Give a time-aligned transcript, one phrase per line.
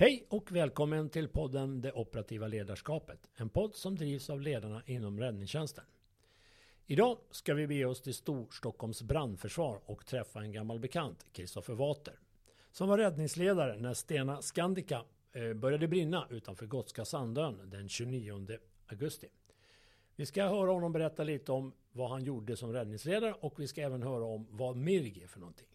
[0.00, 3.30] Hej och välkommen till podden Det operativa ledarskapet.
[3.36, 5.84] En podd som drivs av ledarna inom räddningstjänsten.
[6.86, 12.14] Idag ska vi bege oss till Storstockholms brandförsvar och träffa en gammal bekant, Kristoffer Water,
[12.72, 19.28] som var räddningsledare när Stena Scandica eh, började brinna utanför Gotska Sandön den 29 augusti.
[20.16, 23.80] Vi ska höra honom berätta lite om vad han gjorde som räddningsledare och vi ska
[23.80, 25.68] även höra om vad MIRG är för någonting.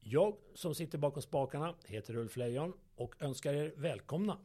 [0.00, 4.38] Jag som sitter bakom spakarna heter Ulf Lejon och önskar er välkomna.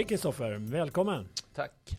[0.00, 1.28] Hej Kristoffer, välkommen!
[1.54, 1.98] Tack!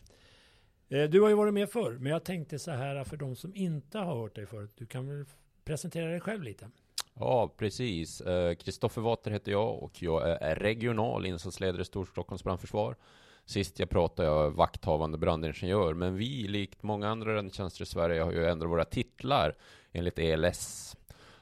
[0.88, 3.54] Eh, du har ju varit med förr, men jag tänkte så här för de som
[3.54, 4.72] inte har hört dig förut.
[4.76, 5.24] Du kan väl
[5.64, 6.70] presentera dig själv lite?
[7.14, 8.22] Ja, precis.
[8.58, 12.96] Kristoffer eh, Water heter jag och jag är regional insatsledare i Storstockholms brandförsvar.
[13.44, 18.32] Sist jag pratade jag vakthavande brandingenjör, men vi, likt många andra räddningstjänster i Sverige, har
[18.32, 19.56] ju ändrat våra titlar
[19.92, 20.96] enligt ELS.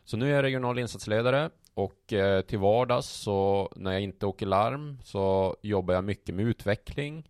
[0.05, 4.47] Så nu är jag regional insatsledare och eh, till vardags så när jag inte åker
[4.47, 7.29] larm så jobbar jag mycket med utveckling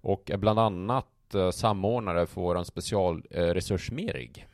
[0.00, 4.46] och är bland annat eh, samordnare för vår specialresurs eh, MERIG.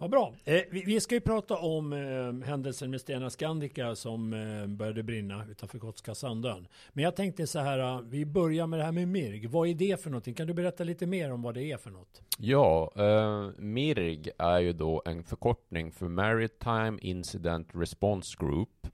[0.00, 0.34] Vad bra.
[0.44, 5.02] Eh, vi, vi, ska ju prata om eh, händelsen med Stena Scandica som eh, började
[5.02, 6.68] brinna utanför Gotska Sandön.
[6.92, 9.50] Men jag tänkte så här, vi börjar med det här med MIRG.
[9.50, 10.34] Vad är det för någonting?
[10.34, 12.22] Kan du berätta lite mer om vad det är för något?
[12.38, 18.86] Ja, eh, MIRG är ju då en förkortning för Maritime Incident Response Group.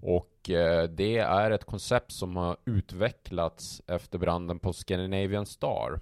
[0.00, 6.00] Och eh, det är ett koncept som har utvecklats efter branden på Scandinavian Star.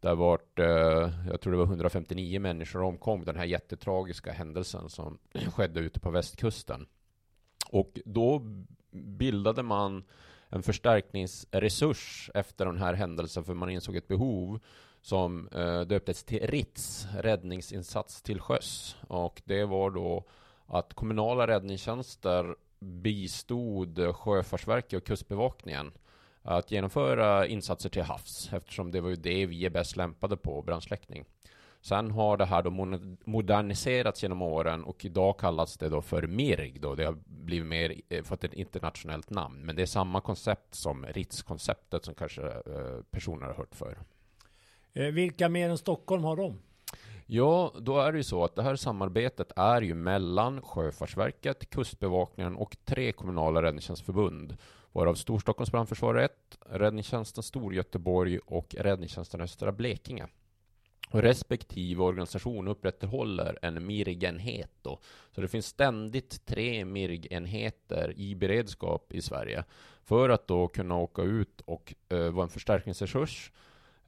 [0.00, 5.18] Där vart, eh, jag tror det var 159 människor omkom, den här jättetragiska händelsen som
[5.54, 6.86] skedde ute på västkusten.
[7.70, 8.42] Och då
[8.90, 10.04] bildade man
[10.48, 14.60] en förstärkningsresurs efter den här händelsen, för man insåg ett behov
[15.02, 18.96] som eh, döptes till RITS, räddningsinsats till sjöss.
[19.08, 20.24] Och det var då
[20.66, 25.92] att kommunala räddningstjänster bistod Sjöfartsverket och Kustbevakningen
[26.42, 30.62] att genomföra insatser till havs eftersom det var ju det vi är bäst lämpade på,
[30.62, 31.24] brandsläckning.
[31.82, 32.70] Sen har det här då
[33.24, 36.94] moderniserats genom åren och idag kallas det då för MIRG då.
[36.94, 39.66] Det har blivit mer, eh, fått ett internationellt namn.
[39.66, 43.98] Men det är samma koncept som RITS-konceptet som kanske eh, personer har hört för.
[44.92, 46.58] Eh, vilka mer än Stockholm har de?
[47.26, 52.56] Ja, då är det ju så att det här samarbetet är ju mellan Sjöfartsverket, Kustbevakningen
[52.56, 54.56] och tre kommunala räddningstjänstförbund
[54.92, 56.32] varav Storstockholms brandförsvar 1,
[56.70, 60.26] Räddningstjänsten Storgöteborg och Räddningstjänsten Östra Blekinge.
[61.10, 64.98] Och respektive organisation upprätthåller en MIRG-enhet då.
[65.34, 69.64] Så det finns ständigt tre MIRG-enheter i beredskap i Sverige
[70.02, 73.52] för att då kunna åka ut och uh, vara en förstärkningsresurs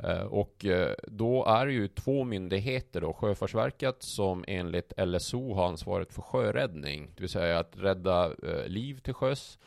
[0.04, 5.68] uh, och uh, då är det ju två myndigheter då, Sjöfartsverket som enligt LSO har
[5.68, 8.28] ansvaret för sjöräddning, det vill säga att rädda
[8.66, 9.58] liv till sjöss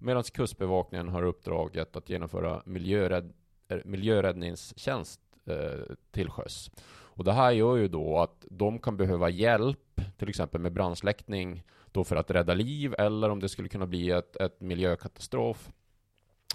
[0.00, 3.32] Medan Kustbevakningen har uppdraget att genomföra miljörädd,
[3.68, 6.70] eh, miljöräddningstjänst eh, till sjöss.
[6.88, 11.62] Och det här gör ju då att de kan behöva hjälp, till exempel med brandsläckning,
[11.92, 15.70] då för att rädda liv, eller om det skulle kunna bli ett, ett miljökatastrof,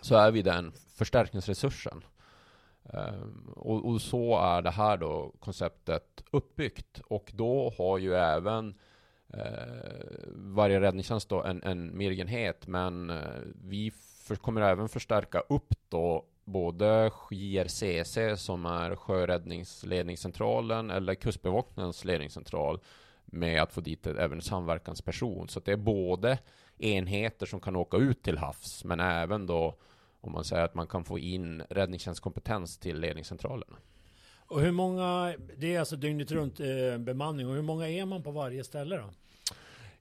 [0.01, 2.03] så är vi den förstärkningsresursen.
[2.83, 7.01] Um, och, och, så är det här då konceptet uppbyggt.
[7.05, 8.75] Och då har ju även eh,
[9.33, 13.17] Eh, varje räddningstjänst då en, en mirgenhet, men eh,
[13.63, 13.91] vi
[14.23, 22.79] för, kommer även förstärka upp då både JRCC som är sjöräddningsledningscentralen eller Kustbevakningens ledningscentral
[23.25, 25.49] med att få dit även samverkansperson.
[25.49, 26.37] Så det är både
[26.77, 29.75] enheter som kan åka ut till havs, men även då
[30.21, 33.77] om man säger att man kan få in räddningstjänstkompetens till ledningscentralerna.
[34.47, 38.23] Och hur många, det är alltså dygnet runt eh, bemanning, och hur många är man
[38.23, 39.09] på varje ställe då?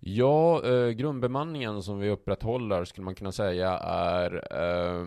[0.06, 5.06] Ja, eh, grundbemanningen som vi upprätthåller skulle man kunna säga är eh,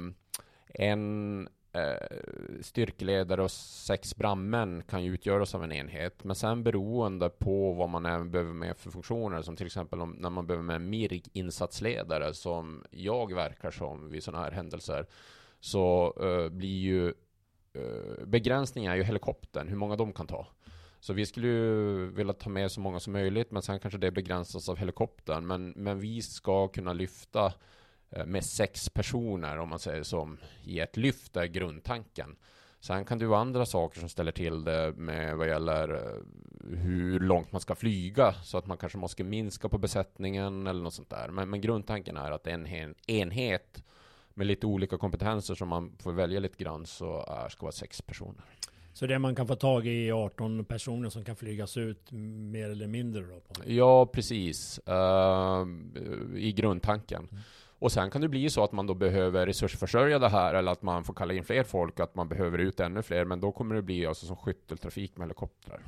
[0.67, 2.17] en eh,
[2.61, 6.23] styrkeledare och sex brandmän kan ju utgöras av en enhet.
[6.23, 10.11] Men sen beroende på vad man även behöver med för funktioner, som till exempel om,
[10.11, 15.05] när man behöver med en MIRG-insatsledare som jag verkar som vid sådana här händelser,
[15.59, 17.07] så eh, blir ju
[17.73, 20.47] eh, begränsningen är ju helikoptern, hur många de kan ta.
[20.99, 24.11] Så vi skulle ju vilja ta med så många som möjligt, men sen kanske det
[24.11, 25.47] begränsas av helikoptern.
[25.47, 27.53] Men, men vi ska kunna lyfta
[28.09, 32.35] eh, med sex personer, om man säger som i ett lyft, är grundtanken.
[32.79, 36.77] Sen kan det ju vara andra saker som ställer till det med vad gäller eh,
[36.77, 40.93] hur långt man ska flyga så att man kanske måste minska på besättningen eller något
[40.93, 41.29] sånt där.
[41.29, 43.83] Men, men grundtanken är att en enhet
[44.33, 48.01] med lite olika kompetenser som man får välja lite grann så är, ska vara sex
[48.01, 48.56] personer.
[48.97, 52.11] Så det man kan få tag i är 18 personer som kan flygas ut
[52.51, 53.41] mer eller mindre då?
[53.65, 54.79] Ja, precis.
[54.89, 55.67] Uh,
[56.35, 57.27] I grundtanken.
[57.31, 57.43] Mm.
[57.79, 60.81] Och sen kan det bli så att man då behöver resursförsörja det här eller att
[60.81, 63.25] man får kalla in fler folk, att man behöver ut ännu fler.
[63.25, 65.79] Men då kommer det bli alltså som skytteltrafik med helikoptrar.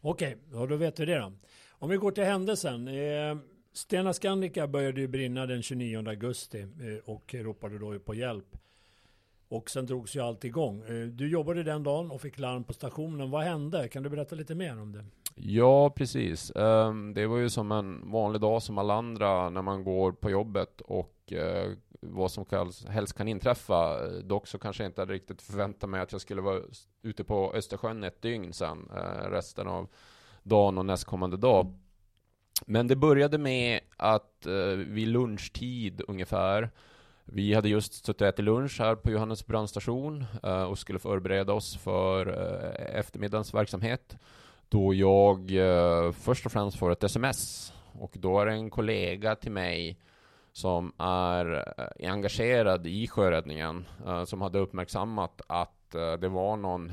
[0.00, 1.32] Okej, okay, då vet vi det då.
[1.70, 2.88] Om vi går till händelsen.
[2.88, 3.36] Eh,
[3.72, 8.56] Stena Scandica började ju brinna den 29 augusti eh, och ropade då på hjälp.
[9.48, 10.82] Och sen drogs ju allt igång.
[10.82, 13.30] Eh, du jobbade den dagen och fick larm på stationen.
[13.30, 13.88] Vad hände?
[13.88, 15.04] Kan du berätta lite mer om det?
[15.34, 16.50] Ja, precis.
[16.56, 20.30] Ehm, det var ju som en vanlig dag som alla andra när man går på
[20.30, 22.44] jobbet och eh, vad som
[22.88, 24.06] helst kan inträffa.
[24.06, 26.60] Eh, dock så kanske jag inte hade riktigt förväntat mig att jag skulle vara
[27.02, 28.88] ute på Östersjön ett dygn sen,
[29.30, 29.88] resten av
[30.42, 31.78] dagen och nästkommande dag.
[32.66, 34.46] Men det började med att
[34.86, 36.70] vid lunchtid ungefär
[37.28, 41.52] vi hade just suttit och ätit lunch här på Johannes brandstation eh, och skulle förbereda
[41.52, 44.16] oss för eh, eftermiddagens verksamhet
[44.68, 49.34] då jag eh, först och främst får ett sms och då är det en kollega
[49.34, 49.98] till mig
[50.52, 51.74] som är
[52.08, 53.84] engagerad i sjöräddningen
[54.26, 56.92] som hade uppmärksammat att det var någon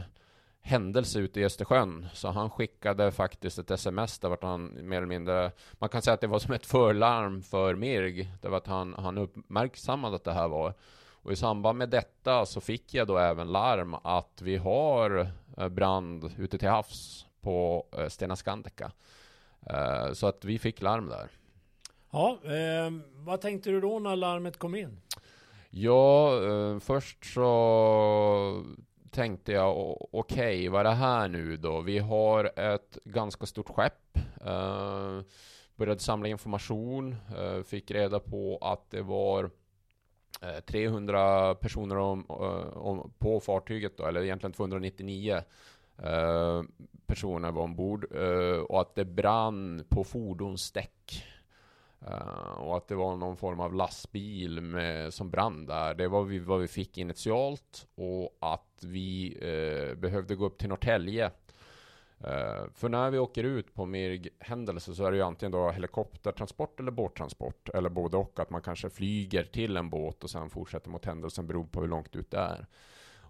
[0.66, 2.08] händelse ute i Östersjön.
[2.14, 6.14] Så han skickade faktiskt ett sms där vart han mer eller mindre, man kan säga
[6.14, 10.24] att det var som ett förlarm för Mirg, det var att han, han uppmärksammade att
[10.24, 10.74] det här var.
[11.24, 15.28] Och i samband med detta så fick jag då även larm att vi har
[15.58, 18.92] eh, brand ute till havs på eh, Stena Scandica.
[19.70, 21.30] Eh, så att vi fick larm där.
[22.12, 25.02] Ja, eh, vad tänkte du då när larmet kom in?
[25.70, 28.66] Ja, eh, först så
[29.14, 31.82] tänkte jag okej, okay, vad är det här nu då?
[31.82, 34.18] Vi har ett ganska stort skepp.
[34.46, 35.22] Uh,
[35.76, 39.50] började samla information, uh, fick reda på att det var
[40.42, 42.26] eh, 300 personer om,
[42.74, 45.42] om, på fartyget då, eller egentligen 299
[47.06, 48.06] personer var ombord
[48.68, 51.26] och att det brann på fordonsdäck.
[52.08, 55.94] Uh, och att det var någon form av lastbil med, som brann där.
[55.94, 60.70] Det var vi, vad vi fick initialt och att vi eh, behövde gå upp till
[60.70, 61.32] Norrtälje.
[62.20, 66.80] Eh, för när vi åker ut på MIRG-händelse så är det ju antingen då helikoptertransport
[66.80, 67.70] eller båttransport.
[67.70, 71.48] Eller både och, att man kanske flyger till en båt och sen fortsätter mot händelsen
[71.48, 72.68] beroende på hur långt ut det är.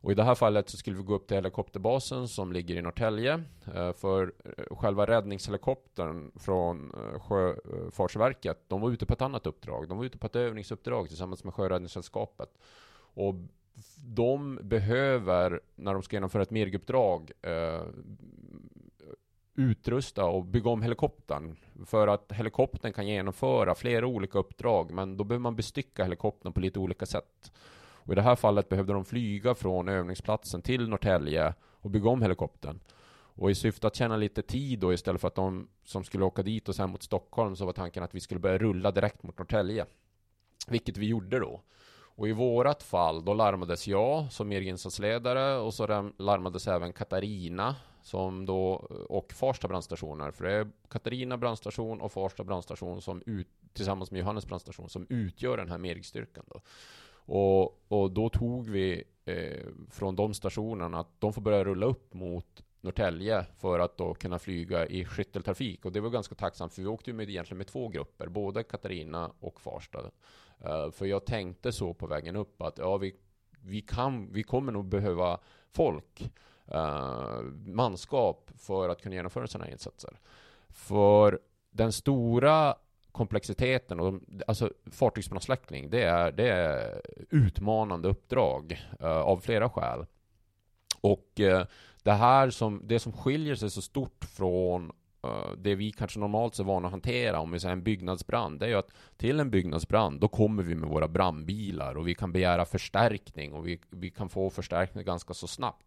[0.04, 2.82] Och i det här fallet så skulle vi gå upp till helikopterbasen som ligger i
[2.82, 3.44] Norrtälje.
[3.76, 9.90] Eh, för eh, själva räddningshelikoptern från eh, Sjöfartsverket, de var ute på ett annat uppdrag.
[9.90, 12.50] De var ute på ett övningsuppdrag tillsammans med Sjöräddningssällskapet.
[12.96, 13.36] Och
[14.06, 17.32] de behöver, när de ska genomföra ett MIRG-uppdrag
[19.56, 21.56] utrusta och bygga om helikoptern.
[21.86, 26.60] För att helikoptern kan genomföra flera olika uppdrag, men då behöver man bestycka helikoptern på
[26.60, 27.52] lite olika sätt.
[28.06, 32.22] Och i det här fallet behövde de flyga från övningsplatsen till Norrtälje och bygga om
[32.22, 32.80] helikoptern.
[33.36, 36.44] Och i syfte att tjäna lite tid då istället för att de som skulle åka
[36.44, 39.38] dit och sen mot Stockholm så var tanken att vi skulle börja rulla direkt mot
[39.38, 39.86] Norrtälje.
[40.68, 41.62] Vilket vi gjorde då.
[42.16, 48.46] Och i vårat fall, då larmades jag som insatsledare och så larmades även Katarina som
[48.46, 48.74] då,
[49.10, 50.32] och Farsta brandstationer.
[50.32, 55.06] För det är Katarina brandstation och Farsta brandstation som ut, tillsammans med Johannes brandstation som
[55.10, 56.62] utgör den här mergstyrkan då.
[57.26, 62.14] Och, och då tog vi eh, från de stationerna att de får börja rulla upp
[62.14, 65.86] mot Norrtälje för att då kunna flyga i skytteltrafik.
[65.86, 68.64] Och det var ganska tacksamt för vi åkte ju med, egentligen med två grupper, både
[68.64, 70.00] Katarina och Farsta.
[70.00, 73.16] Uh, för jag tänkte så på vägen upp att ja, vi,
[73.62, 75.40] vi, kan, vi kommer nog behöva
[75.72, 76.32] folk,
[76.76, 80.20] uh, manskap för att kunna genomföra sådana insatser.
[80.70, 81.40] För
[81.72, 82.76] den stora
[83.14, 90.06] komplexiteten och alltså fartygsbrandsläckning, det är, det är utmanande uppdrag uh, av flera skäl.
[91.02, 91.64] Och uh,
[92.04, 94.92] det här som, det som skiljer sig så stort från
[95.26, 98.66] uh, det vi kanske normalt är vana att hantera, om vi säger en byggnadsbrand, det
[98.66, 102.32] är ju att till en byggnadsbrand, då kommer vi med våra brandbilar och vi kan
[102.32, 105.86] begära förstärkning och vi, vi kan få förstärkning ganska så snabbt.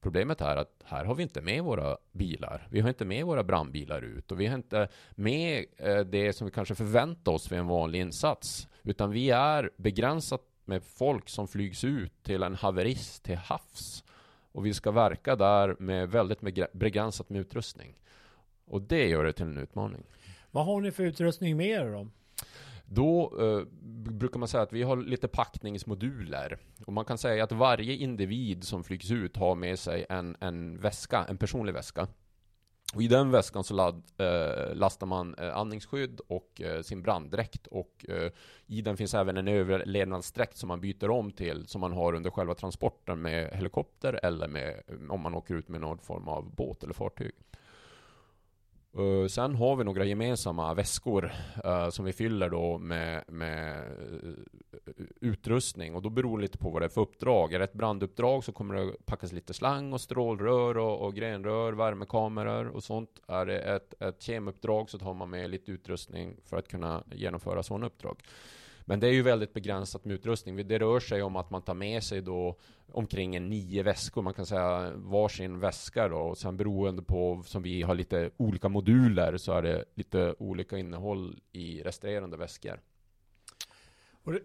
[0.00, 2.68] Problemet är att här har vi inte med våra bilar.
[2.70, 6.44] Vi har inte med våra brandbilar ut och vi har inte med eh, det som
[6.44, 8.68] vi kanske förväntar oss vid en vanlig insats.
[8.82, 14.04] Utan vi är begränsat med folk som flygs ut till en haverist till havs.
[14.52, 16.40] Och vi ska verka där med väldigt
[16.72, 17.94] begränsat med utrustning.
[18.64, 20.02] Och det gör det till en utmaning.
[20.50, 22.08] Vad har ni för utrustning med er då?
[22.88, 23.66] Då eh,
[24.10, 26.58] brukar man säga att vi har lite packningsmoduler.
[26.86, 30.78] Och man kan säga att varje individ som flygs ut har med sig en, en
[30.80, 32.08] väska, en personlig väska.
[32.94, 37.66] Och i den väskan så ladd, eh, lastar man eh, andningsskydd och eh, sin branddräkt
[37.66, 38.32] och eh,
[38.66, 42.30] i den finns även en överlevnadsdräkt som man byter om till som man har under
[42.30, 46.82] själva transporten med helikopter eller med, om man åker ut med någon form av båt
[46.82, 47.32] eller fartyg.
[48.98, 51.32] Uh, sen har vi några gemensamma väskor
[51.64, 53.84] uh, som vi fyller då med, med
[54.24, 57.52] uh, utrustning och då beror det lite på vad det är för uppdrag.
[57.52, 61.72] Är det ett branduppdrag så kommer det packas lite slang och strålrör och, och grenrör,
[61.72, 63.20] värmekameror och sånt.
[63.28, 67.62] Är det ett, ett kemuppdrag så tar man med lite utrustning för att kunna genomföra
[67.62, 68.22] sådana uppdrag.
[68.88, 70.68] Men det är ju väldigt begränsat med utrustning.
[70.68, 72.56] Det rör sig om att man tar med sig då
[72.92, 74.22] omkring en nio väskor.
[74.22, 76.18] Man kan säga varsin väska då.
[76.18, 80.78] Och sen beroende på, som vi har lite olika moduler, så är det lite olika
[80.78, 82.80] innehåll i resterande väskor.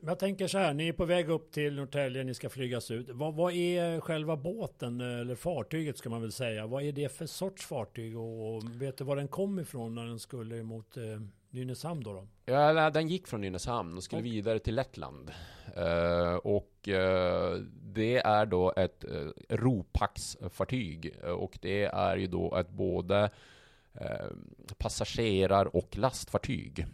[0.02, 3.10] Jag tänker så här, ni är på väg upp till Norrtälje, ni ska flygas ut.
[3.10, 6.68] Vad, vad, är själva båten, eller fartyget ska man väl säga?
[6.68, 10.20] Vad är det för sorts fartyg och vet du var den kom ifrån när den
[10.20, 11.04] skulle mot eh,
[11.52, 12.14] Nynäshamn då?
[12.14, 12.28] då?
[12.46, 14.26] Ja, den gick från Nynäshamn och skulle och.
[14.26, 15.32] vidare till Lettland.
[15.78, 22.70] Uh, och uh, det är då ett uh, ropaxfartyg och det är ju då ett
[22.70, 23.30] både
[24.78, 26.86] passagerar och lastfartyg.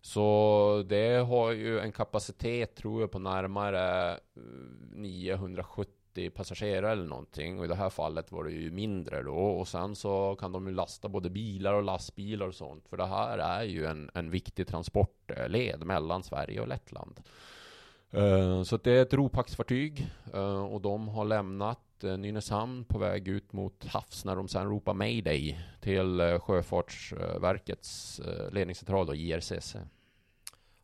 [0.00, 4.18] Så det har ju en kapacitet tror jag på närmare
[4.92, 7.58] 970 80 passagerare eller någonting.
[7.58, 9.36] Och i det här fallet var det ju mindre då.
[9.36, 12.88] Och sen så kan de ju lasta både bilar och lastbilar och sånt.
[12.88, 17.20] För det här är ju en, en viktig transportled mellan Sverige och Lettland.
[18.14, 23.28] Uh, så det är ett ropaxfartyg uh, och de har lämnat uh, Nynäshamn på väg
[23.28, 28.20] ut mot havs när de sen ropar mayday till Sjöfartsverkets
[28.52, 29.76] ledningscentral då, IRCC.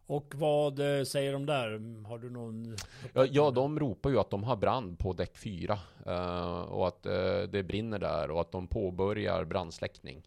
[0.06, 2.04] Och vad eh, säger de där?
[2.08, 2.76] Har du någon?
[3.12, 6.88] Ja, ja de ropar ju att de har brand på däck 4 uh, eh, och
[6.88, 10.22] att uh, det brinner där och att de påbörjar brandsläckning.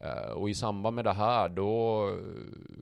[0.00, 2.14] Eh, och i samband med det här då eh,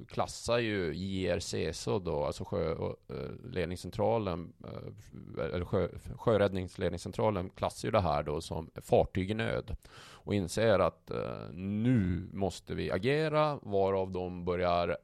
[0.09, 4.71] klassar ju JRCSO då, alltså sjöledningscentralen, eh,
[5.45, 9.76] eller sjö, sjöräddningsledningscentralen klassar ju det här då som fartyg i nöd
[10.25, 11.11] och inser att
[11.52, 14.97] nu måste vi agera, varav de börjar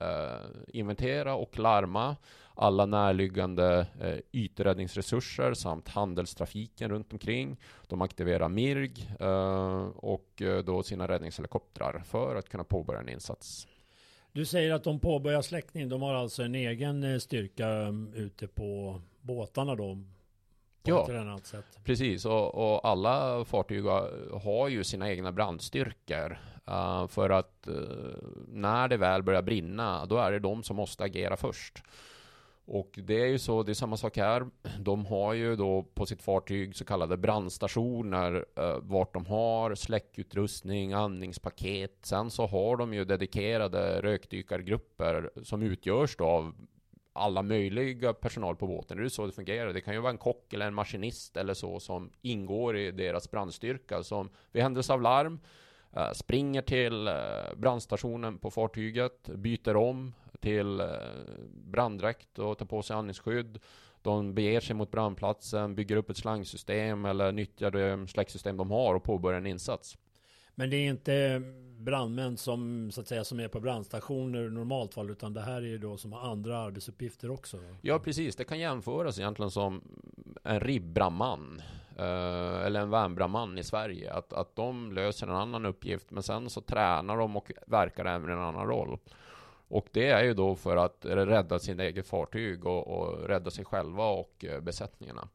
[0.69, 2.17] inventera och larma
[2.59, 7.57] alla närliggande eh, yträddningsresurser samt handelstrafiken runt omkring.
[7.87, 13.69] De aktiverar MIRG eh, och eh, då sina räddningshelikoptrar för att kunna påbörja en insats.
[14.33, 15.89] Du säger att de påbörjar släckning.
[15.89, 19.99] De har alltså en egen eh, styrka mm, ute på båtarna då?
[20.83, 21.07] ja,
[21.85, 22.25] precis.
[22.25, 23.85] Och, och, alla fartyg
[24.43, 26.39] har ju sina egna brandstyrkor.
[26.71, 27.77] Uh, för att uh,
[28.49, 31.83] när det väl börjar brinna, då är det de som måste agera först.
[32.71, 34.47] Och det är ju så, det är samma sak här.
[34.79, 40.93] De har ju då på sitt fartyg så kallade brandstationer eh, vart de har släckutrustning,
[40.93, 41.99] andningspaket.
[42.03, 46.55] Sen så har de ju dedikerade rökdykargrupper som utgörs då av
[47.13, 48.99] alla möjliga personal på båten.
[48.99, 49.73] Det är så det fungerar.
[49.73, 53.31] Det kan ju vara en kock eller en maskinist eller så som ingår i deras
[53.31, 55.41] brandstyrka som vid händelse av larm
[55.93, 57.15] eh, springer till eh,
[57.57, 60.89] brandstationen på fartyget, byter om till uh,
[61.51, 63.59] branddräkt och tar på sig andningsskydd.
[64.03, 68.95] De beger sig mot brandplatsen, bygger upp ett slangsystem eller nyttjar det släcksystem de har
[68.95, 69.99] och påbörjar en insats.
[70.55, 71.43] Men det är inte
[71.79, 75.57] brandmän som så att säga som är på brandstationer i normalt fall utan det här
[75.57, 77.57] är ju då som har andra arbetsuppgifter också.
[77.57, 77.77] Då.
[77.83, 79.83] Ja precis, det kan jämföras egentligen som
[80.45, 81.63] en ribbramman
[81.97, 84.13] eh, eller en värnbrandman i Sverige.
[84.13, 88.31] Att, att de löser en annan uppgift men sen så tränar de och verkar även
[88.31, 88.99] i en annan roll.
[89.69, 93.65] Och det är ju då för att rädda sin eget fartyg och, och rädda sig
[93.65, 95.29] själva och eh, besättningarna.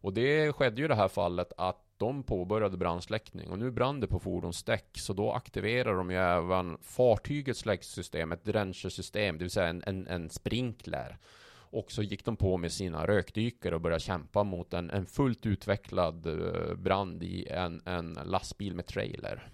[0.00, 4.00] Och det skedde ju i det här fallet att de påbörjade brandsläckning och nu brann
[4.00, 9.50] det på fordonsdäck så då aktiverar de ju även fartygets släcksystem, ett drenchersystem, det vill
[9.50, 11.18] säga en, en, en sprinkler.
[11.70, 15.46] Och så gick de på med sina rökdykare och började kämpa mot en, en fullt
[15.46, 19.48] utvecklad eh, brand i en, en lastbil med trailer.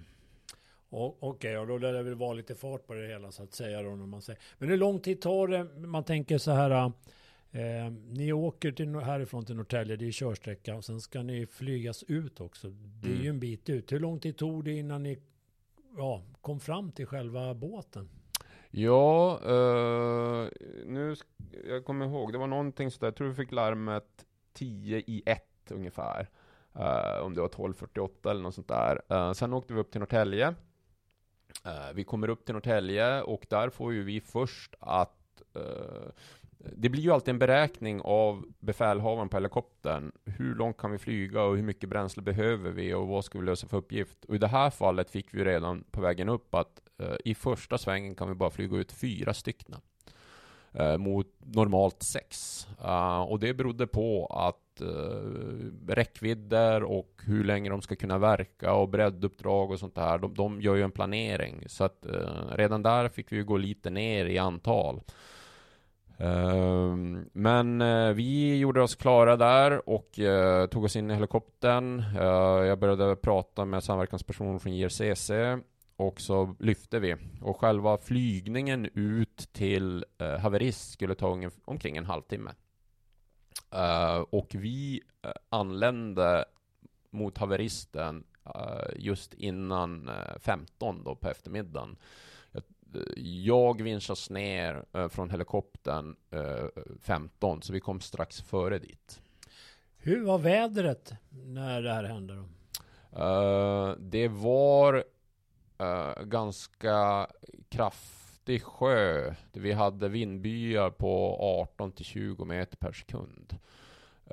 [0.95, 3.55] Okej, okay, och då lär det väl vara lite fart på det hela så att
[3.55, 4.41] säga då när man säger.
[4.59, 5.65] Men hur lång tid tar det?
[5.87, 6.93] Man tänker så här
[7.55, 12.03] Eh, ni åker till, härifrån till Norrtälje, det är körsträcka och sen ska ni flygas
[12.03, 12.69] ut också.
[13.03, 13.23] Det är mm.
[13.23, 13.93] ju en bit ut.
[13.93, 15.19] Hur lång tid tog det innan ni
[15.97, 18.09] ja, kom fram till själva båten?
[18.71, 20.49] Ja, uh,
[20.87, 21.17] nu,
[21.69, 25.43] jag kommer ihåg, det var någonting sådär, jag tror vi fick larmet 10 i 1
[25.71, 26.29] ungefär.
[26.77, 29.01] Uh, om det var 12.48 eller något sånt där.
[29.13, 30.55] Uh, sen åkte vi upp till Norrtälje.
[31.65, 36.11] Eh, vi kommer upp till Norrtälje och där får ju vi först att eh,
[36.77, 40.13] det blir ju alltid en beräkning av befälhavaren på helikoptern.
[40.25, 43.45] Hur långt kan vi flyga och hur mycket bränsle behöver vi och vad ska vi
[43.45, 44.25] lösa för uppgift?
[44.25, 47.79] Och i det här fallet fick vi redan på vägen upp att uh, i första
[47.79, 49.77] svängen kan vi bara flyga ut fyra stycken.
[50.81, 52.67] Uh, mot normalt sex.
[52.85, 54.87] Uh, och det berodde på att eh,
[55.89, 60.19] räckvidder och hur länge de ska kunna verka och bredduppdrag och sånt där.
[60.19, 61.65] De, de gör ju en planering.
[61.67, 65.01] Så att eh, redan där fick vi ju gå lite ner i antal.
[66.23, 72.05] Ehm, men uh, vi gjorde oss klara där och uh, tog oss in i helikoptern.
[72.17, 75.31] Uh, jag började prata med samverkanspersoner från JRCC
[75.97, 77.17] och så lyfte vi.
[77.43, 80.05] Och själva flygningen ut till
[80.41, 82.51] haverist skulle ta omkring en halvtimme
[84.31, 85.01] och vi
[85.49, 86.45] anlände
[87.11, 88.25] mot haveristen
[88.97, 91.97] just innan 15 då på eftermiddagen
[93.17, 96.17] jag vinschas ner eh, från helikoptern
[97.01, 99.21] 15, eh, så vi kom strax före dit.
[99.97, 102.35] Hur var vädret när det här hände?
[102.35, 102.45] Då?
[103.23, 105.05] Uh, det var
[105.83, 107.27] uh, ganska
[108.43, 109.35] kraftig sjö.
[109.53, 113.59] Vi hade vindbyar på 18 till 20 meter per sekund.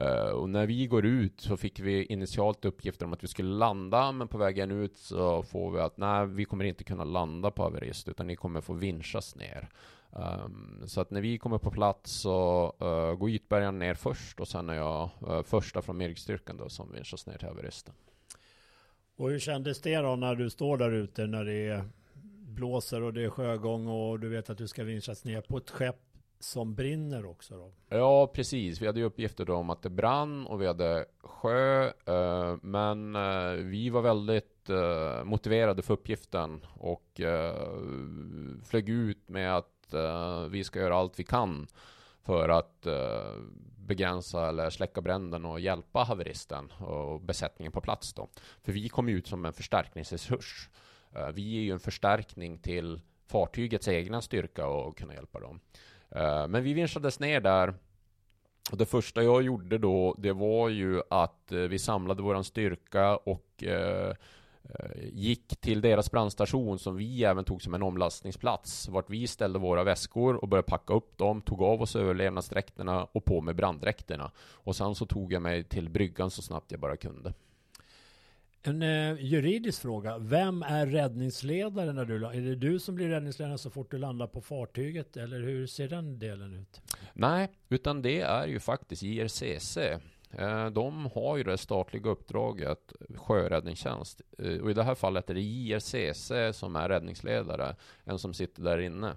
[0.01, 3.49] Uh, och när vi går ut så fick vi initialt uppgifter om att vi skulle
[3.49, 7.51] landa, men på vägen ut så får vi att nej, vi kommer inte kunna landa
[7.51, 9.69] på Everest, utan ni kommer få vinschas ner.
[10.11, 14.47] Um, så att när vi kommer på plats så uh, går ytbärgaren ner först och
[14.47, 17.93] sen är jag uh, första från MIRG-styrkan då som vinschas ner till Everesten.
[19.17, 21.83] Och hur kändes det då när du står där ute när det är
[22.59, 25.69] blåser och det är sjögång och du vet att du ska vinschas ner på ett
[25.69, 25.95] skepp
[26.39, 27.71] som brinner också då?
[27.89, 28.81] Ja, precis.
[28.81, 31.87] Vi hade ju uppgifter då om att det brann och vi hade sjö.
[31.87, 37.21] Eh, men eh, vi var väldigt eh, motiverade för uppgiften och
[38.65, 39.65] flög ut med att
[40.49, 41.67] vi ska göra allt vi kan
[42.23, 42.87] för att
[43.77, 48.29] begränsa eller släcka bränden och hjälpa haveristen och besättningen på plats då.
[48.63, 50.69] För vi kom ut som en förstärkningsresurs.
[51.15, 55.59] Eh, vi är ju en förstärkning till fartygets egna styrka och kunna hjälpa dem.
[56.09, 57.73] Eh, men vi vinschades ner där.
[58.71, 63.17] Och det första jag gjorde då, det var ju att eh, vi samlade våran styrka
[63.17, 63.63] och
[65.01, 68.89] gick till deras brandstation som vi även tog som en omlastningsplats.
[68.89, 73.25] Vart vi ställde våra väskor och började packa upp dem, tog av oss överlevnadsdräkterna och
[73.25, 74.31] på med branddräkterna.
[74.37, 77.33] Och sen så tog jag mig till bryggan så snabbt jag bara kunde.
[78.61, 80.17] En eh, juridisk fråga.
[80.17, 84.27] Vem är räddningsledare när du Är det du som blir räddningsledare så fort du landar
[84.27, 85.17] på fartyget?
[85.17, 86.81] Eller hur ser den delen ut?
[87.13, 89.77] Nej, utan det är ju faktiskt IRCC.
[90.31, 94.21] Eh, de har ju det statliga uppdraget sjöräddningstjänst.
[94.37, 98.63] Eh, och i det här fallet är det IRCC som är räddningsledare, en som sitter
[98.63, 99.15] där inne.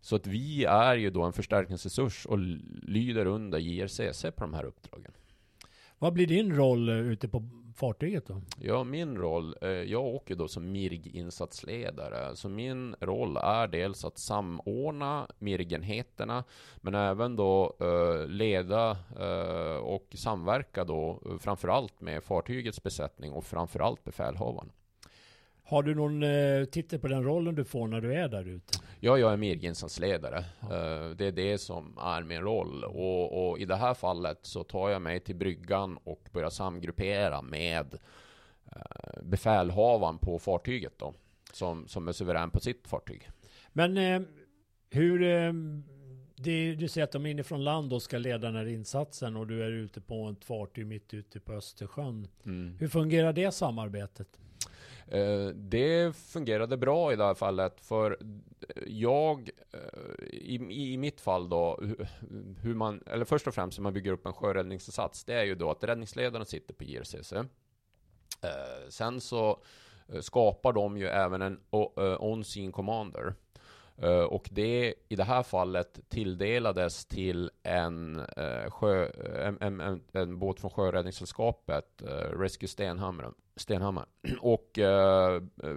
[0.00, 2.38] Så att vi är ju då en förstärkningsresurs och
[2.82, 5.12] lyder under IRCC på de här uppdragen.
[5.98, 7.48] Vad blir din roll ute på
[7.78, 8.40] fartyget då?
[8.60, 12.36] Ja, min roll, eh, jag åker då som MIRG-insatsledare.
[12.36, 16.44] Så min roll är dels att samordna MIRG-enheterna,
[16.76, 24.04] men även då eh, leda eh, och samverka då framförallt med fartygets besättning och framförallt
[24.04, 24.70] befälhavaren.
[25.68, 28.78] Har du någon eh, titel på den rollen du får när du är där ute?
[29.00, 30.44] Ja, jag är medinsatsledare.
[30.60, 30.66] Ja.
[30.66, 32.84] Eh, det är det som är min roll.
[32.84, 37.42] Och, och, i det här fallet så tar jag mig till bryggan och börjar samgruppera
[37.42, 37.98] med
[38.76, 41.14] eh, befälhavaren på fartyget då.
[41.52, 43.30] Som, som är suverän på sitt fartyg.
[43.72, 44.22] Men eh,
[44.90, 45.22] hur...
[45.22, 45.52] Eh,
[46.40, 49.64] det, du säger att de inifrån land då ska leda den här insatsen och du
[49.64, 52.28] är ute på ett fartyg mitt ute på Östersjön.
[52.44, 52.76] Mm.
[52.80, 54.38] Hur fungerar det samarbetet?
[55.10, 58.18] Eh, det fungerade bra i det här fallet för
[58.86, 60.54] jag, eh, i,
[60.92, 61.80] i mitt fall då,
[62.62, 65.54] hur man, eller först och främst hur man bygger upp en sjöräddningsinsats, det är ju
[65.54, 67.32] då att räddningsledaren sitter på JRCC.
[67.32, 69.62] Eh, sen så
[70.20, 71.60] skapar de ju även en
[72.20, 73.34] on-scene commander.
[74.02, 79.10] Eh, och det i det här fallet tilldelades till en, eh, sjö,
[79.46, 83.32] en, en, en, en, båt från Sjöräddningssällskapet, eh, Rescue Stenhammar.
[83.56, 84.06] Stenhammar.
[84.40, 84.78] Och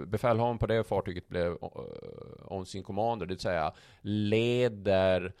[0.06, 1.56] befälhavaren på det fartyget blev
[2.44, 5.32] on sin commander, det vill säga leder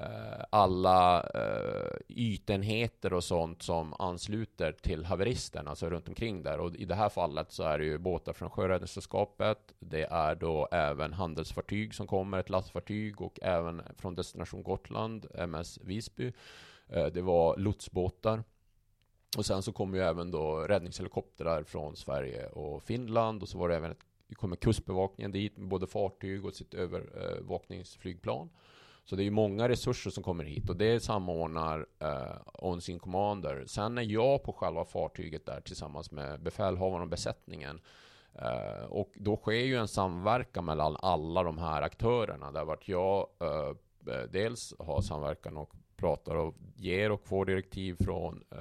[0.00, 6.60] Eh, alla eh, ytenheter och sånt som ansluter till haveristen, alltså runt omkring där.
[6.60, 9.74] Och i det här fallet så är det ju båtar från Sjöräddningssällskapet.
[9.78, 15.78] Det är då även handelsfartyg som kommer, ett lastfartyg och även från Destination Gotland, MS
[15.82, 16.32] Visby.
[16.88, 18.44] Eh, det var lotsbåtar.
[19.36, 23.68] Och sen så kommer ju även då räddningshelikoptrar från Sverige och Finland och så var
[23.68, 28.50] det även ett, kommer kustbevakningen dit med både fartyg och sitt övervakningsflygplan.
[29.04, 33.64] Så det är ju många resurser som kommer hit och det samordnar eh, On-Scene Commander.
[33.66, 37.80] Sen är jag på själva fartyget där tillsammans med befälhavaren och besättningen.
[38.34, 42.52] Eh, och då sker ju en samverkan mellan alla de här aktörerna.
[42.52, 47.96] Där vart jag eh, eh, dels har samverkan och pratar och ger och får direktiv
[48.00, 48.58] från eh,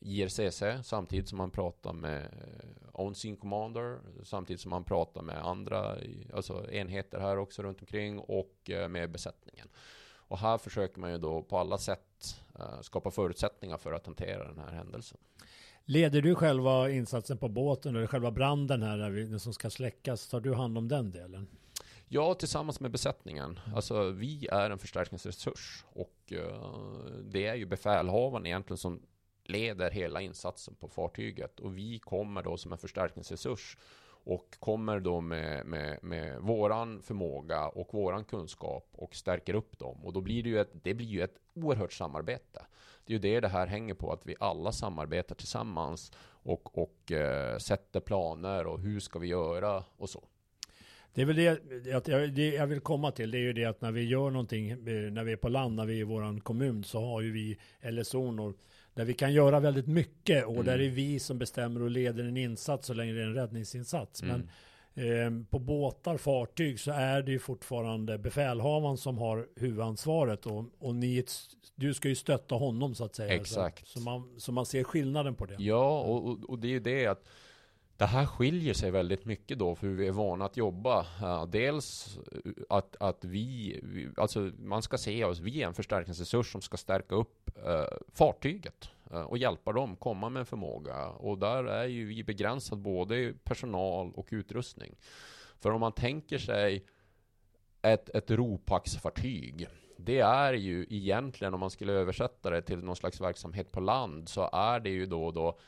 [0.00, 5.96] IRCC samtidigt som man pratar med eh, On-Scene Commander samtidigt som man pratar med andra
[6.34, 9.68] alltså enheter här också runt omkring och eh, med besättningen.
[10.28, 14.44] Och här försöker man ju då på alla sätt eh, skapa förutsättningar för att hantera
[14.44, 15.18] den här händelsen.
[15.84, 20.28] Leder du själva insatsen på båten eller själva branden här som ska släckas?
[20.28, 21.46] Tar du hand om den delen?
[22.08, 23.58] Ja, tillsammans med besättningen.
[23.74, 29.02] Alltså, vi är en förstärkningsresurs och uh, det är ju befälhavaren egentligen som
[29.44, 33.76] leder hela insatsen på fartyget och vi kommer då som en förstärkningsresurs
[34.26, 40.04] och kommer då med, med, med våran förmåga och våran kunskap och stärker upp dem.
[40.04, 42.66] Och då blir det ju ett, det blir ju ett oerhört samarbete.
[43.04, 47.12] Det är ju det det här hänger på, att vi alla samarbetar tillsammans och, och
[47.12, 50.24] eh, sätter planer och hur ska vi göra och så.
[51.16, 51.60] Det är väl det,
[52.06, 53.30] jag, det jag vill komma till.
[53.30, 54.76] Det är ju det att när vi gör någonting, eh,
[55.12, 57.58] när vi är på land, när vi är i våran kommun, så har ju vi
[57.90, 58.52] LSO
[58.94, 60.64] där vi kan göra väldigt mycket och mm.
[60.64, 64.22] där är vi som bestämmer och leder en insats så länge det är en räddningsinsats.
[64.22, 64.48] Mm.
[64.94, 70.64] Men eh, på båtar, fartyg så är det ju fortfarande befälhavaren som har huvudansvaret och,
[70.78, 71.24] och ni,
[71.74, 73.34] du ska ju stötta honom så att säga.
[73.34, 73.86] Exakt.
[73.86, 75.56] Så, så, man, så man ser skillnaden på det.
[75.58, 77.28] Ja, och, och, och det är ju det att
[77.96, 81.06] det här skiljer sig väldigt mycket då för hur vi är vana att jobba.
[81.46, 82.18] dels
[82.68, 83.80] att, att vi,
[84.16, 88.90] alltså man ska se oss, vi är en förstärkningsresurs som ska stärka upp eh, fartyget
[89.10, 91.06] eh, och hjälpa dem komma med en förmåga.
[91.08, 94.94] Och där är ju vi begränsade, både personal och utrustning.
[95.60, 96.84] För om man tänker sig
[97.82, 103.20] ett, ett ropaxfartyg det är ju egentligen, om man skulle översätta det till någon slags
[103.20, 105.58] verksamhet på land, så är det ju då, då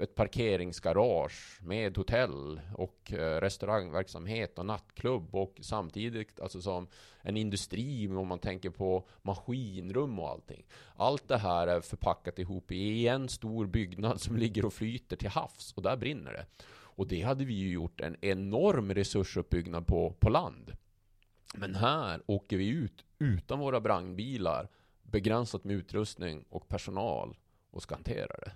[0.00, 6.88] ett parkeringsgarage med hotell och eh, restaurangverksamhet och nattklubb och samtidigt alltså som
[7.22, 10.66] en industri om man tänker på maskinrum och allting.
[10.96, 15.28] Allt det här är förpackat ihop i en stor byggnad som ligger och flyter till
[15.28, 16.46] havs och där brinner det.
[16.94, 20.72] Och det hade vi ju gjort en enorm resursuppbyggnad på, på land.
[21.54, 24.68] Men här åker vi ut utan våra brandbilar,
[25.02, 27.36] begränsat med utrustning och personal
[27.70, 28.52] och ska hantera det.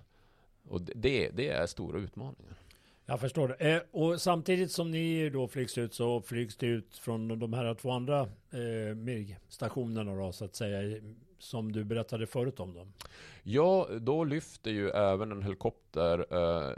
[0.69, 2.57] Och det, det är stora utmaningar.
[3.05, 3.75] Jag förstår det.
[3.75, 7.73] Eh, och samtidigt som ni då flygs ut så flygs det ut från de här
[7.73, 8.19] två andra
[8.51, 11.01] eh, MIRG-stationerna då så att säga.
[11.39, 12.93] Som du berättade förut om dem.
[13.43, 16.71] Ja, då lyfter ju även en helikopter eh,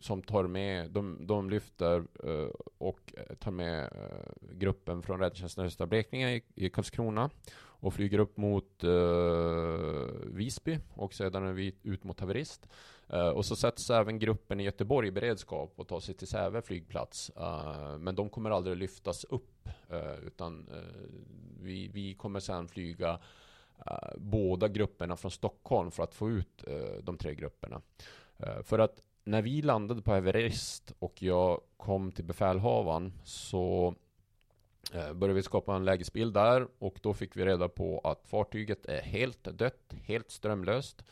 [0.00, 5.86] som tar med, de, de lyfter eh, och tar med eh, gruppen från Räddningstjänsten Östra
[5.86, 8.90] Blekinge i, i Karlskrona och flyger upp mot eh,
[10.26, 12.68] Visby och sedan är vi ut mot Haverist.
[13.12, 16.62] Eh, och så sätts även gruppen i Göteborg i beredskap och tar sig till Säve
[16.62, 17.30] flygplats.
[17.36, 20.68] Eh, men de kommer aldrig lyftas upp, eh, utan
[21.60, 23.18] vi, vi kommer sedan flyga
[24.16, 26.64] båda grupperna från Stockholm för att få ut
[27.02, 27.80] de tre grupperna.
[28.62, 33.94] för att när vi landade på Everest och jag kom till befälhavaren så
[34.92, 39.02] började vi skapa en lägesbild där och då fick vi reda på att fartyget är
[39.02, 41.04] helt dött, helt strömlöst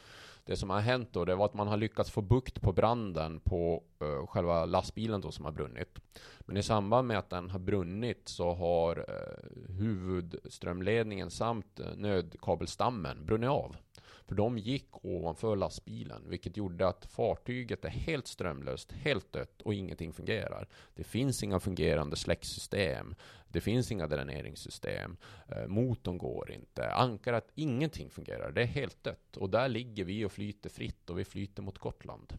[0.50, 3.40] det som har hänt då, det var att man har lyckats få bukt på branden
[3.40, 5.98] på uh, själva lastbilen då som har brunnit.
[6.40, 13.26] Men i samband med att den har brunnit så har uh, huvudströmledningen samt uh, nödkabelstammen
[13.26, 13.76] brunnit av.
[14.26, 19.74] För de gick ovanför lastbilen, vilket gjorde att fartyget är helt strömlöst, helt dött och
[19.74, 20.68] ingenting fungerar.
[20.94, 23.14] Det finns inga fungerande släcksystem.
[23.48, 25.16] Det finns inga dräneringssystem.
[25.48, 26.90] Eh, motorn går inte.
[26.90, 28.52] Ankaret, ingenting fungerar.
[28.52, 29.37] Det är helt dött.
[29.37, 32.38] Och där ligger vi och flyter fritt och vi flyter mot Gotland.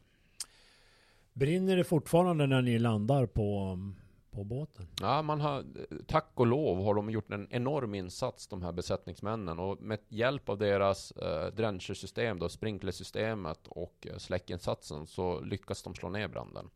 [1.34, 3.96] Brinner det fortfarande när ni landar på mm,
[4.32, 4.88] på båten?
[5.02, 5.64] Ja, man har,
[6.08, 9.60] tack och lov har de gjort en enorm insats, de här besättningsmännen.
[9.60, 15.96] Och med hjälp av deras eh, drenchersystem, då, sprinklersystemet och eh, släckinsatsen, så lyckas de
[15.96, 16.70] slå ner branden.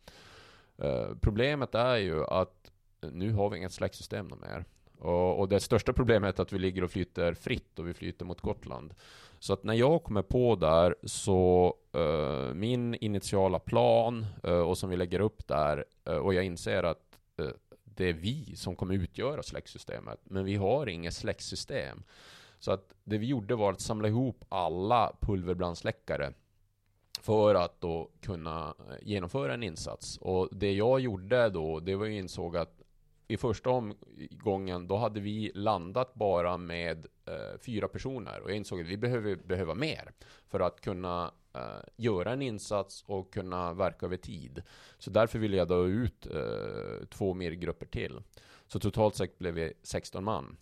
[0.77, 2.71] Eh, problemet är ju att
[3.11, 4.65] nu har vi inget släcksystem mer.
[4.99, 8.25] Och, och det största problemet är att vi ligger och flyter fritt och vi flyter
[8.25, 8.93] mot Gotland.
[9.39, 14.89] Så att när jag kommer på där så uh, min initiala plan uh, och som
[14.89, 17.04] vi lägger upp där uh, och jag inser att
[17.37, 17.47] Eh,
[17.83, 20.19] det är vi som kommer utgöra släktsystemet.
[20.23, 22.03] Men vi har inget släktsystem.
[22.59, 26.33] Så att det vi gjorde var att samla ihop alla pulverbrandsläckare
[27.21, 30.17] för att då kunna eh, genomföra en insats.
[30.17, 32.81] Och det jag gjorde då, det var ju insåg att
[33.27, 38.41] i första omgången, då hade vi landat bara med eh, fyra personer.
[38.41, 40.11] Och jag insåg att vi behöver behöva mer
[40.47, 41.61] för att kunna eh,
[41.95, 44.63] göra en insats och kunna verka över tid.
[44.97, 48.21] Så därför ville jag då ut eh, två mer grupper till.
[48.67, 50.57] Så totalt sett blev vi 16 man.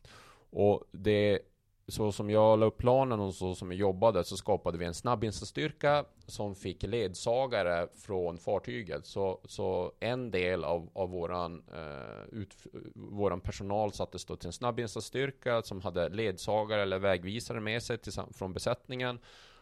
[0.49, 1.39] Och det
[1.87, 4.93] så som jag la upp planen och så som vi jobbade så skapade vi en
[4.93, 9.05] snabbinsatsstyrka som fick ledsagare från fartyget.
[9.05, 12.55] Så, så en del av, av våran, eh, ut,
[12.95, 18.13] våran personal sattes då till en snabbinsatsstyrka som hade ledsagare eller vägvisare med sig till,
[18.33, 19.19] från besättningen.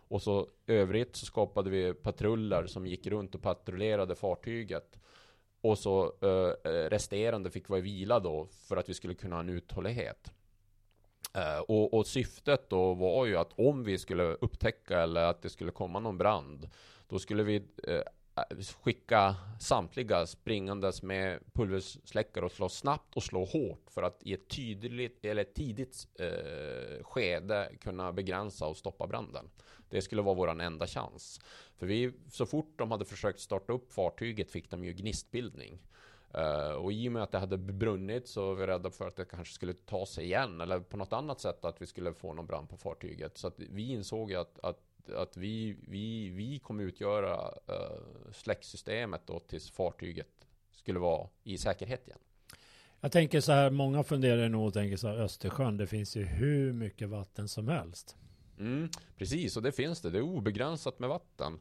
[0.08, 5.00] Och så övrigt så skapade vi patruller som gick runt och patrullerade fartyget.
[5.62, 9.36] Och så eh, eh resterande fick vara i vila då för att vi skulle kunna
[9.36, 10.32] ha en uthållighet.
[11.34, 15.50] Eh, och, och, syftet då var ju att om vi skulle upptäcka eller att det
[15.50, 16.70] skulle komma någon brand,
[17.08, 18.02] då skulle vi eh,
[18.84, 24.50] skicka samtliga springandes med pulversläckare och slå snabbt och slå hårt för att i ett
[24.50, 29.50] tydligt eller tidigt eh, skede kunna begränsa och stoppa branden.
[29.90, 31.42] Det skulle vara vår enda chans.
[31.78, 35.80] För vi, så fort de hade försökt starta upp fartyget fick de ju gnistbildning.
[36.36, 39.16] Uh, och i och med att det hade brunnit så var vi rädda för att
[39.16, 42.34] det kanske skulle ta sig igen eller på något annat sätt att vi skulle få
[42.34, 43.38] någon brand på fartyget.
[43.38, 49.40] Så att vi insåg att, att, att vi, vi, vi kommer utgöra uh, släcksystemet då
[49.40, 52.20] tills fartyget skulle vara i säkerhet igen.
[53.04, 56.24] Jag tänker så här, många funderar nog och tänker så här, Östersjön, det finns ju
[56.24, 58.16] hur mycket vatten som helst.
[58.60, 60.10] Mm, precis, och det finns det.
[60.10, 61.60] Det är obegränsat med vatten.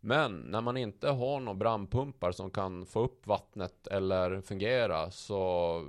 [0.00, 5.82] Men när man inte har några brandpumpar som kan få upp vattnet eller fungera så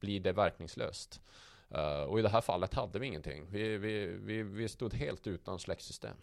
[0.00, 1.20] blir det verkningslöst.
[1.74, 3.46] Uh, och i det här fallet hade vi ingenting.
[3.50, 6.16] Vi, vi, vi, vi stod helt utan släcksystem.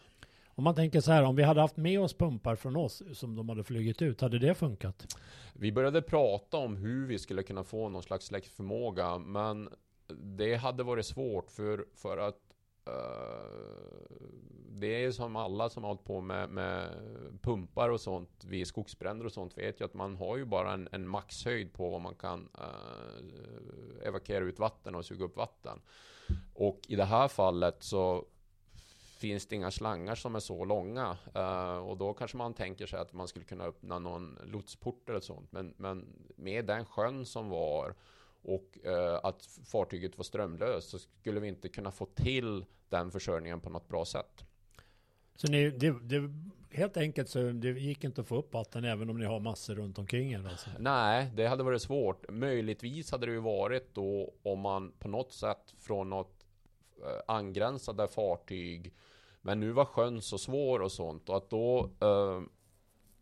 [0.56, 3.36] Om man tänker så här, om vi hade haft med oss pumpar från oss som
[3.36, 5.16] de hade flugit ut, hade det funkat?
[5.54, 9.70] Vi började prata om hur vi skulle kunna få någon slags släckförmåga, men
[10.08, 12.51] det hade varit svårt för, för att
[12.86, 14.22] Eh,
[14.82, 16.90] det är som alla som har hållit på med, med,
[17.42, 20.90] pumpar och sånt vid skogsbränder och sånt vet ju att man har ju bara en,
[20.92, 25.82] en maxhöjd på vad man kan eh, uh, evakuera ut vatten och suga upp vatten.
[26.54, 28.26] Och i det här fallet så
[29.20, 31.18] finns det inga slangar som är så långa.
[31.36, 35.20] Uh, och då kanske man tänker sig att man skulle kunna öppna någon lotsport eller
[35.20, 35.52] sånt.
[35.52, 37.96] Men, men med den sjön som var
[38.42, 43.62] och uh, att fartyget var strömlöst så skulle vi inte kunna få till den försörjningen
[43.62, 44.46] på något bra sätt.
[45.36, 46.30] Så ni, det, det,
[46.72, 49.76] helt enkelt så det gick inte att få upp vatten även om ni har massor
[49.76, 50.48] runt omkring er?
[50.48, 50.70] Alltså.
[50.80, 52.26] Nej, det hade varit svårt.
[52.30, 56.46] Möjligtvis hade det ju varit då om man på något sätt från något
[57.02, 58.94] eh, angränsande fartyg
[59.42, 62.42] men nu var sjön så svår och sånt och att då uh,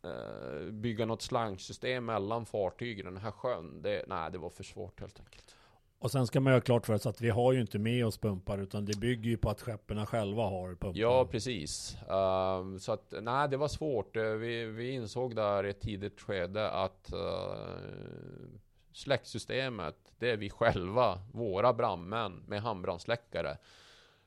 [0.05, 4.63] uh, bygga något slangsystem mellan fartyg i den här sjön, det, nej, det var för
[4.63, 5.55] svårt helt enkelt.
[6.01, 8.17] Och sen ska man göra klart för sig att vi har ju inte med oss
[8.17, 10.99] pumpar utan det bygger ju på att skepparna själva har pumpar.
[10.99, 11.97] Ja, precis.
[12.07, 14.15] Um, så att nej, det var svårt.
[14.15, 18.59] Eh, vi, vi insåg där i ett tidigt skede att uh,
[18.93, 23.57] släcksystemet, det är vi själva, våra brandmän med handbrandsläckare.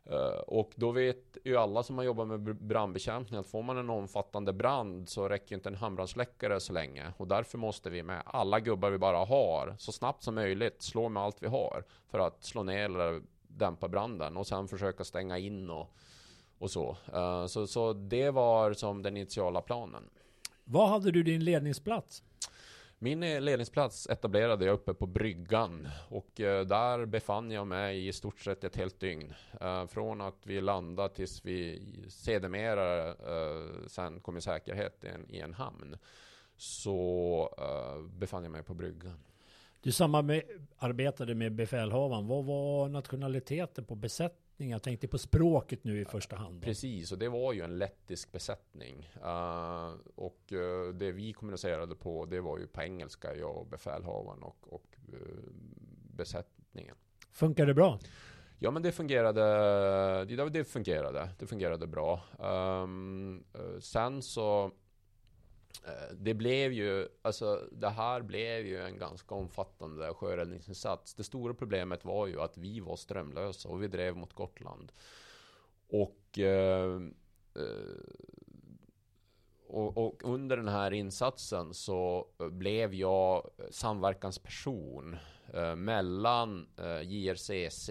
[0.05, 3.91] Eh, och då vet ju alla som har jobbat med brandbekämpning att får man en
[3.91, 7.13] omfattande brand så räcker inte en handbrandsläckare så länge.
[7.17, 11.09] Och därför måste vi med alla gubbar vi bara har så snabbt som möjligt slå
[11.09, 15.39] med allt vi har för att slå ner eller dämpa branden och sen försöka stänga
[15.39, 15.95] in och,
[16.59, 16.97] och så.
[17.13, 17.67] Eh, så.
[17.67, 20.11] Så det var som den initiala planen.
[20.65, 22.23] Var hade du din ledningsplats?
[23.05, 28.13] Min eh, ledningsplats etablerade jag uppe på bryggan och eh, där befann jag mig i
[28.13, 29.35] stort sett ett helt dygn.
[29.61, 33.15] Eh, från att vi landade tills vi sedermera
[33.87, 35.97] sen kom i säkerhet i en, hamn
[36.57, 37.49] så
[38.19, 39.19] befann jag mig på bryggan.
[39.81, 42.27] Du samarbetade med befälhavaren.
[42.27, 43.95] Vad var nationaliteten på
[44.53, 44.73] besättningen?
[44.73, 46.63] Jag tänkte på språket nu i första hand.
[46.63, 49.09] Precis, och det var ju en lettisk besättning.
[49.25, 54.43] Uh, och uh, det vi kommunicerade på, det var ju på engelska, jag och befälhavaren
[54.43, 55.19] och, och uh,
[56.17, 56.97] besättningen.
[57.33, 57.99] Funkar det bra?
[58.59, 60.25] Ja, men det fungerade.
[60.25, 61.29] Det, det fungerade.
[61.39, 62.21] Det fungerade bra.
[62.39, 63.45] Um,
[63.81, 64.73] sen så
[65.85, 71.15] Eh, det blev ju, alltså det här blev ju en ganska omfattande sjöräddningsinsats.
[71.15, 74.93] Det stora problemet var ju att vi var strömlösa och vi drev mot Gotland.
[75.89, 77.01] Och, eh,
[77.57, 78.03] eh,
[79.67, 85.17] och, och, under den här insatsen så blev jag samverkansperson
[85.55, 87.91] eh, mellan eh, JRCC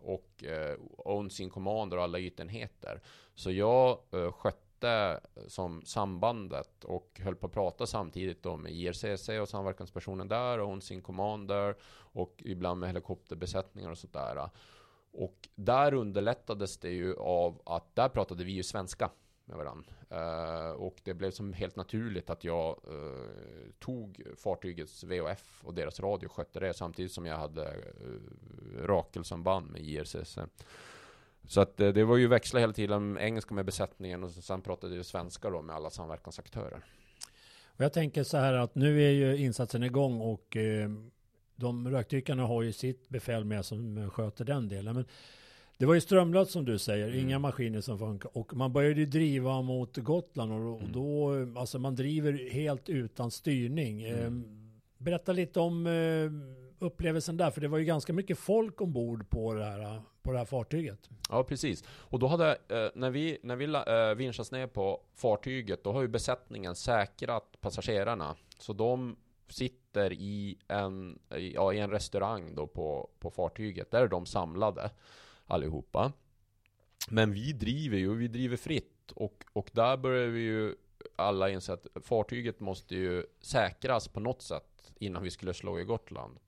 [0.00, 3.02] och eh, Owns Commander och alla ytenheter.
[3.34, 9.28] Så jag eh, skötte som sambandet och höll på att prata samtidigt då med IRCC
[9.28, 14.50] och samverkanspersonen där och hon sin commander och ibland med helikopterbesättningar och sånt där.
[15.12, 19.10] Och där underlättades det ju av att där pratade vi ju svenska
[19.46, 19.92] med varandra.
[20.12, 25.74] Uh, eh, och det blev som helt naturligt att jag uh, tog fartygets VOF och
[25.74, 30.38] deras radio och skötte det samtidigt som jag hade eh, uh, rakelsamband med IRCC.
[31.46, 34.94] Så att det, det var ju växla hela tiden engelska med besättningen och sen pratade
[34.94, 36.84] ju svenska då med alla samverkansaktörer.
[37.66, 40.90] Och jag tänker så här att nu är ju insatsen igång och eh,
[41.56, 44.94] de rökdykarna har ju sitt befäl med som sköter den delen.
[44.94, 45.04] Men
[45.78, 47.20] det var ju strömlöst som du säger, mm.
[47.20, 48.38] inga maskiner som funkar.
[48.38, 50.92] Och man började ju driva mot Gotland och, mm.
[50.92, 54.02] då, alltså man driver helt utan styrning.
[54.02, 54.24] Mm.
[54.24, 54.32] Eh,
[54.98, 59.54] berätta lite om eh, upplevelsen där, för det var ju ganska mycket folk ombord på
[59.54, 61.10] det här, på det här fartyget.
[61.30, 61.84] Ja, precis.
[61.88, 66.02] Och då hade, eh, när vi, när vi eh, vinschas ner på fartyget, då har
[66.02, 68.36] ju besättningen säkrat passagerarna.
[68.58, 69.16] Så de
[69.48, 73.90] sitter i en, ja, i en restaurang då på, på fartyget.
[73.90, 74.90] Där är de samlade
[75.46, 76.12] allihopa.
[77.08, 79.12] Men vi driver ju, vi driver fritt.
[79.14, 80.74] Och, och där börjar vi ju
[81.16, 85.84] alla inse att fartyget måste ju säkras på något sätt innan vi skulle slå i
[85.84, 86.38] Gotland.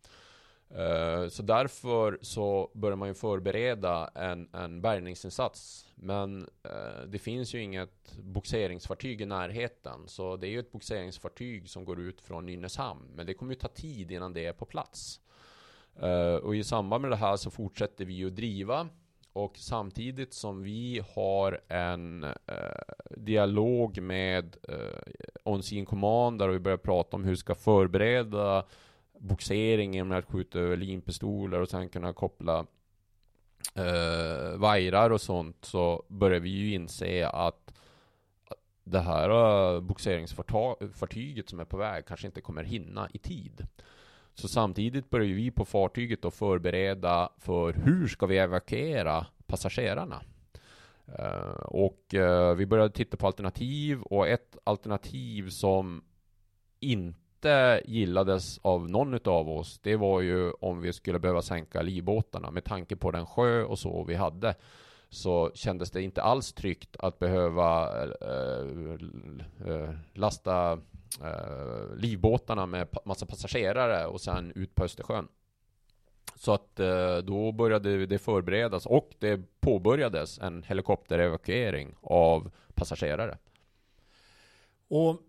[0.70, 5.86] Eh, så därför så börjar man ju förbereda en, en bärgningsinsats.
[5.94, 10.00] Men eh, det finns ju inget boxeringsfartyg i närheten.
[10.06, 13.10] Så det är ju ett boxeringsfartyg som går ut från Nynäshamn.
[13.14, 15.20] Men det kommer ju ta tid innan det är på plats.
[16.00, 18.88] Eh, och i samband med det här så fortsätter vi ju driva.
[19.32, 22.26] Och samtidigt som vi har en
[23.10, 25.12] dialog med eh,
[25.44, 28.64] On-Scene Commander och vi börjar prata om hur vi ska förbereda
[29.18, 32.66] boxeringen med att skjuta över linpistoler och sen kunna koppla
[33.74, 37.72] eh, vajrar och sånt så börjar vi ju inse att
[38.90, 43.66] det här uh, boxeringsfartyget som är på väg kanske inte kommer hinna i tid.
[44.34, 50.22] Så samtidigt börjar vi på fartyget då förbereda för hur ska vi evakuera passagerarna?
[51.18, 56.04] Uh, och uh, vi började titta på alternativ och ett alternativ som
[56.80, 61.82] inte inte gillades av någon av oss, det var ju om vi skulle behöva sänka
[61.82, 62.50] livbåtarna.
[62.50, 64.54] Med tanke på den sjö och så vi hade,
[65.08, 68.08] så kändes det inte alls tryggt att behöva eh,
[69.66, 70.78] eh, eh, lasta
[71.96, 75.28] livbåtarna med massa passagerare och sen ut på Östersjön.
[76.34, 76.76] Så att
[77.24, 83.38] då började det förberedas och det påbörjades en helikopterevakuering av passagerare.
[84.88, 85.20] Och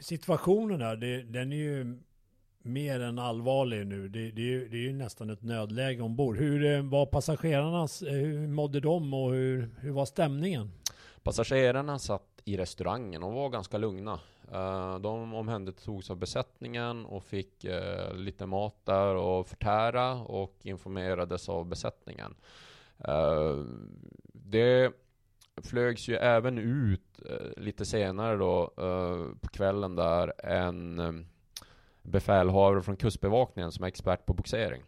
[0.00, 1.98] situationen här, det, den är ju
[2.62, 4.08] mer än allvarlig nu.
[4.08, 6.36] Det, det, är, det är ju nästan ett nödläge ombord.
[6.36, 10.72] Hur eh, var passagerarnas, eh, hur mådde de och hur, hur var stämningen?
[11.22, 14.20] Passagerarna satt i restaurangen och var ganska lugna.
[14.52, 17.66] Eh, de omhändertogs av besättningen och fick
[18.14, 22.34] lite mat där och förtära och informerades av besättningen.
[24.32, 24.92] Det
[25.62, 31.12] flögs ju även ut eh, lite senare då eh, på kvällen där en eh,
[32.02, 34.82] befälhavare från Kustbevakningen som är expert på boxering.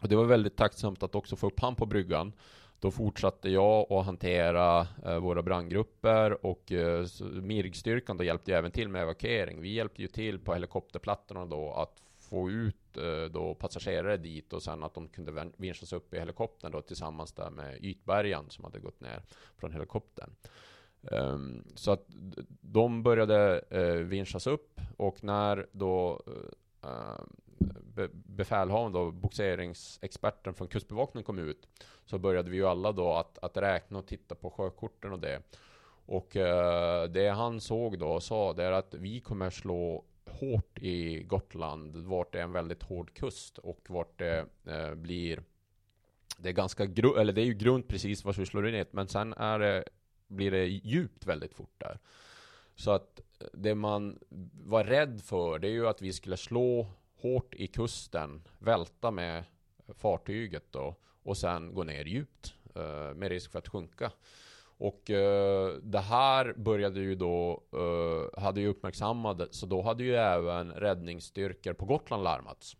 [0.00, 2.32] Och det var väldigt tacksamt att också få upp han på bryggan.
[2.80, 7.06] Då fortsatte jag att hantera eh, våra brandgrupper och eh,
[7.42, 9.60] MIRG-styrkan då hjälpte ju även till med evakuering.
[9.60, 14.62] Vi hjälpte ju till på helikopterplattorna då att få ut eh, då passagerare dit och
[14.62, 18.78] sen att de kunde vinschas upp i helikoptern då tillsammans där med ytbärgaren som hade
[18.78, 19.22] gått ner
[19.56, 20.30] från helikoptern.
[21.10, 22.04] Um, så att
[22.60, 27.24] de började uh, vinschas upp och när då uh,
[27.94, 31.68] be befälhavaren då, boxeringsexperten från Kustbevakningen kom ut
[32.04, 35.42] så började vi ju alla då att, att räkna och titta på sjökorten och det.
[36.06, 40.78] Och uh, det han såg då och sa det är att vi kommer slå hårt
[40.78, 45.42] i Gotland, vart det är en väldigt hård kust och vart det eh, blir
[46.38, 49.08] det är ganska gru eller det är ju grunt precis var vi slår in men
[49.08, 49.84] sen är det,
[50.28, 51.98] blir det djupt väldigt fort där.
[52.74, 54.18] Så att eh, det man
[54.52, 59.44] var rädd för, det är ju att vi skulle slå hårt i kusten, välta med
[59.94, 64.12] fartyget då och sen gå ner djupt eh, med risk för att sjunka.
[64.78, 70.14] Och eh, det här började ju då, eh, hade ju uppmärksammat, så då hade ju
[70.14, 72.76] även räddningsstyrkor på Gotland larmats.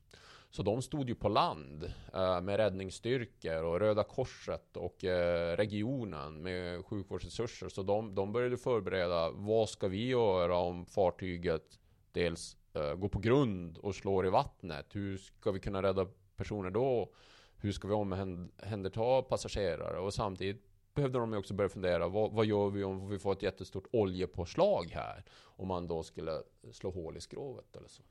[0.51, 6.43] Så de stod ju på land eh, med räddningsstyrkor och Röda Korset och eh, regionen
[6.43, 7.69] med sjukvårdsresurser.
[7.69, 11.79] Så de, de började förbereda, vad ska vi göra om fartyget
[12.13, 14.87] dels eh, går på grund och slår i vattnet?
[14.93, 17.13] Hur ska vi kunna rädda personer då?
[17.59, 19.99] Hur ska vi omhänderta passagerare?
[19.99, 20.66] Och samtidigt
[20.97, 24.91] behövde de också börja fundera, vad, vad, gör vi om vi får ett jättestort oljepåslag
[24.93, 25.25] här?
[25.43, 26.33] Om man då skulle
[26.73, 28.03] slå hål i skrovet eller så.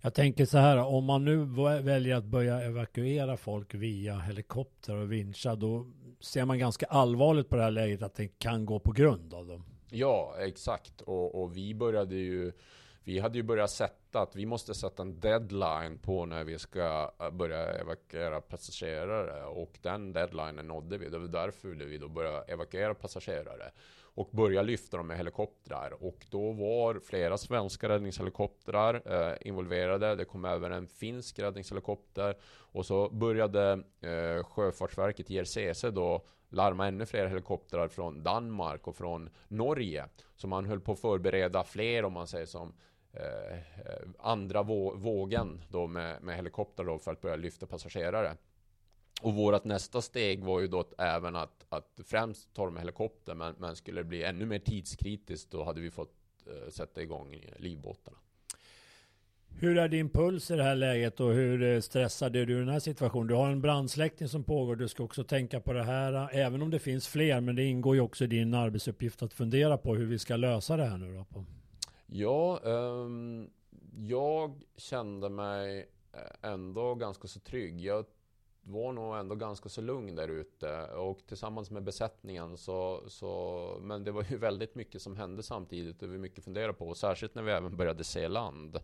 [0.00, 1.44] Jag tänker så här, om man nu
[1.82, 5.86] väljer att börja evakuera folk via helikopter och vincha, då
[6.20, 9.46] ser man ganska allvarligt på det här läget att det kan gå på grund av
[9.46, 9.64] dem.
[9.90, 11.00] Ja, exakt.
[11.00, 12.52] Och, och vi började ju
[13.04, 17.12] vi hade ju börjat sätta att vi måste sätta en deadline på när vi ska
[17.20, 21.08] eh, börja evakuera passagerare och den deadlinen nådde vi.
[21.08, 23.72] Det var därför vi då började evakuera passagerare
[24.14, 26.02] och börja lyfta dem med helikoptrar.
[26.04, 30.16] Och då var flera svenska räddningshelikoptrar eh, involverade.
[30.16, 32.36] Det kom även en finsk räddningshelikopter.
[32.72, 39.30] Och så började eh, Sjöfartsverket, IRCC, då larma ännu fler helikoptrar från Danmark och från
[39.48, 40.04] Norge.
[40.36, 42.74] Så man höll på att förbereda fler, om man säger som
[43.12, 48.36] eh, eh andra vå vågen då med, med helikoptrar då för att börja lyfta passagerare.
[49.22, 52.80] Och vårt nästa steg var ju då att även att, att främst ta dem med
[52.80, 56.14] helikopter, men, men skulle det bli ännu mer tidskritiskt då hade vi fått
[56.46, 58.16] uh, sätta igång livbåtarna.
[59.58, 62.58] Hur är din puls i det här läget och hur eh, stressad är du i
[62.58, 63.26] den här situationen?
[63.26, 64.76] Du har en brandsläckning som pågår.
[64.76, 67.94] Du ska också tänka på det här, även om det finns fler, men det ingår
[67.94, 71.16] ju också i din arbetsuppgift att fundera på hur vi ska lösa det här nu
[71.16, 71.24] då.
[71.24, 71.44] På.
[72.06, 73.50] Ja, um,
[73.96, 77.80] jag kände mig eh, ändå ganska så trygg.
[77.80, 78.04] Jag
[78.62, 84.04] var nog ändå ganska så lugn där ute och tillsammans med besättningen så, så men
[84.04, 87.42] det var ju väldigt mycket som hände samtidigt och vi mycket fundera på, särskilt när
[87.42, 88.78] vi även började se land.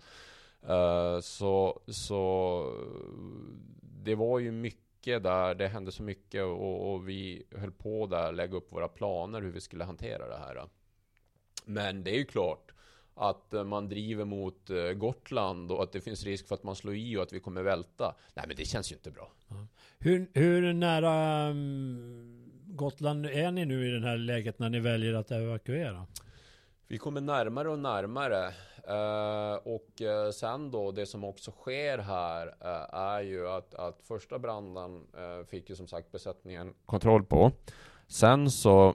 [0.70, 2.62] Uh, så, så
[4.04, 8.32] det var ju mycket där, det hände så mycket och, och vi höll på där
[8.32, 10.68] lägga upp våra planer hur vi skulle hantera det här.
[11.64, 12.72] Men det är ju klart
[13.16, 16.76] att eh, man driver mot eh, Gotland och att det finns risk för att man
[16.76, 18.14] slår i och att vi kommer välta.
[18.34, 19.32] Nej, men det känns ju inte bra.
[19.98, 25.14] Hur, hur nära um, Gotland är ni nu i det här läget när ni väljer
[25.14, 26.06] att evakuera?
[26.88, 28.52] Vi kommer närmare och närmare.
[28.88, 30.02] Uh, och
[30.34, 32.54] sen då, det som också sker här
[32.92, 35.06] är ju att, att första branden
[35.46, 37.52] fick ju som sagt besättningen kontroll på.
[38.08, 38.94] Sen så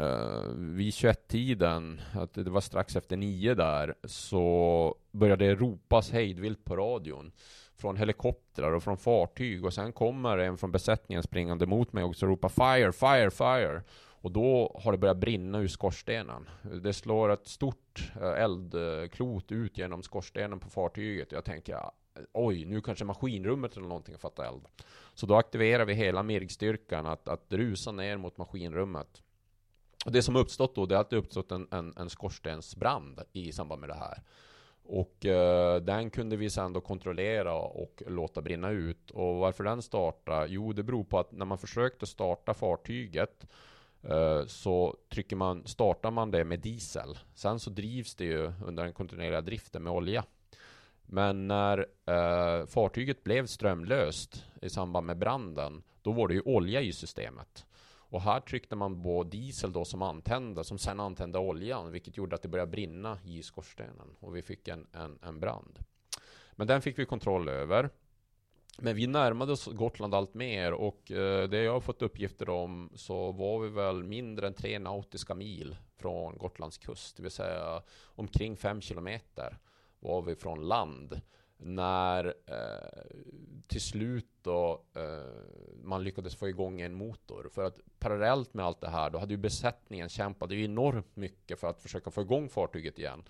[0.00, 6.64] uh, vid 21-tiden, att det var strax efter nio där, så började det ropas hejdvilt
[6.64, 7.32] på radion.
[7.76, 12.16] Från helikoptrar och från fartyg och sen kommer en från besättningen springande mot mig och
[12.16, 13.82] så ropar Fire, fire, fire!
[14.24, 16.48] Och då har det börjat brinna ur skorstenen.
[16.82, 21.32] Det slår ett stort eh, eldklot ut genom skorstenen på fartyget.
[21.32, 21.80] Jag tänker,
[22.32, 24.62] oj, nu kanske maskinrummet eller någonting har fattat eld.
[25.14, 29.22] Så då aktiverar vi hela MIRG-styrkan att, att rusa ner mot maskinrummet.
[30.04, 33.52] Och det som uppstått då, det är att det uppstått en, en, en skorstensbrand i
[33.52, 34.22] samband med det här.
[34.86, 39.10] Och eh, den kunde vi sedan då kontrollera och låta brinna ut.
[39.10, 40.46] Och varför den startade?
[40.46, 43.46] Jo, det beror på att när man försökte starta fartyget
[44.02, 47.18] eh, så trycker man, startar man det med diesel.
[47.34, 50.24] Sen så drivs det ju under den kontinuerliga driften med olja.
[51.06, 56.80] Men när eh, fartyget blev strömlöst i samband med branden, då var det ju olja
[56.80, 57.66] i systemet.
[58.14, 62.36] Och här tryckte man på diesel då som antände, som sen antände oljan, vilket gjorde
[62.36, 64.16] att det började brinna i skorstenen.
[64.20, 65.78] Och vi fick en, en, en brand.
[66.52, 67.90] Men den fick vi kontroll över.
[68.78, 72.90] Men vi närmade oss Gotland allt mer och eh, det jag har fått uppgifter om
[72.94, 77.82] så var vi väl mindre än tre nautiska mil från Gotlands kust, det vill säga
[78.04, 79.58] omkring fem kilometer
[80.00, 81.20] var vi från land
[81.56, 83.16] när eh,
[83.66, 87.48] till slut då eh, man lyckades få igång en motor.
[87.52, 91.60] För att parallellt med allt det här, då hade ju besättningen kämpat ju enormt mycket
[91.60, 93.22] för att försöka få igång fartyget igen.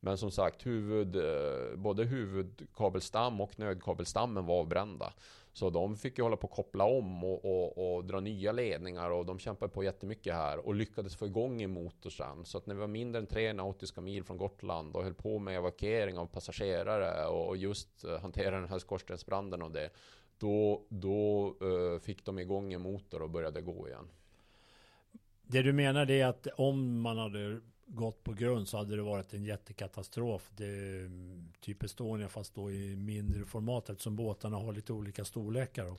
[0.00, 5.12] Men som sagt, huvud, eh, både huvudkabelstam och nödkabelstammen var avbrända.
[5.58, 9.10] Så de fick ju hålla på att koppla om och, och, och, dra nya ledningar
[9.10, 12.44] och de kämpade på jättemycket här och lyckades få igång en motor sen.
[12.44, 15.38] Så att när vi var mindre än tre nautiska mil från Gotland och höll på
[15.38, 19.90] med evakuering av passagerare och just eh, hantera den här skorstensbranden och det.
[20.38, 24.08] Då, då uh, fick de igång en motor och började gå igen.
[25.42, 29.34] Det du menar är att om man hade gått på grund så hade det varit
[29.34, 30.50] en jättekatastrof.
[30.56, 35.24] Det är mm, typ Estonia fast då i mindre format eftersom båtarna har lite olika
[35.24, 35.96] storlekar.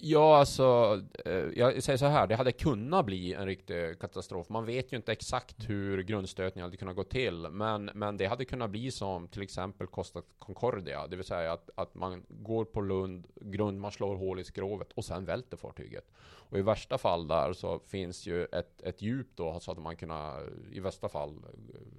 [0.00, 4.48] Ja, alltså, eh, jag säger så här, det hade kunnat bli en riktig katastrof.
[4.48, 8.44] Man vet ju inte exakt hur grundstötningen hade kunnat gå till, men, men det hade
[8.44, 12.80] kunnat bli som till exempel Costa Concordia, det vill säga att, att man går på
[12.80, 16.04] Lund, grund, man slår hål i skrovet och sen välter fartyget.
[16.20, 19.96] Och i värsta fall där så finns ju ett, ett djup då, så att man
[19.96, 20.40] kunna,
[20.72, 21.34] i värsta fall,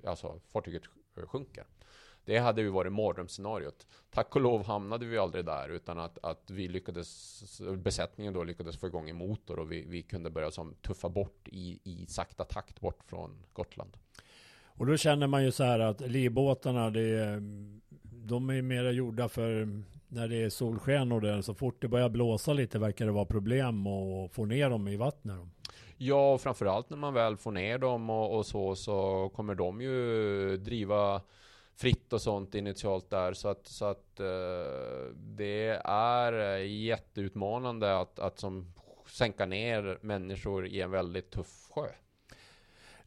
[0.06, 0.84] alltså fartyget
[1.28, 1.66] sjunker.
[2.30, 3.88] Det hade ju varit mardrömsscenariot.
[4.12, 8.78] Tack och lov hamnade vi aldrig där utan att, att vi lyckades, besättningen då lyckades
[8.78, 12.44] få igång en motor och vi, vi kunde börja som tuffa bort i, i sakta
[12.44, 13.98] takt bort från Gotland.
[14.64, 17.42] Och då känner man ju så här att livbåtarna, det är,
[18.02, 22.10] de är mera gjorda för när det är solsken och det, så fort det börjar
[22.10, 25.40] blåsa lite verkar det vara problem att få ner dem i vattnet.
[25.98, 30.58] Ja, framförallt när man väl får ner dem och, och så, så kommer de ju
[30.58, 31.22] driva
[31.80, 33.34] fritt och sånt initialt där.
[33.34, 38.74] Så att, så att uh, det är jätteutmanande att, att som
[39.08, 41.88] sänka ner människor i en väldigt tuff sjö.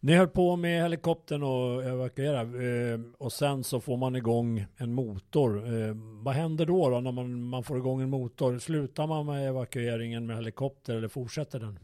[0.00, 4.92] Ni höll på med helikoptern och evakuera eh, och sen så får man igång en
[4.92, 5.56] motor.
[5.56, 8.58] Eh, vad händer då, då när man, man får igång en motor?
[8.58, 11.78] Slutar man med evakueringen med helikopter eller fortsätter den?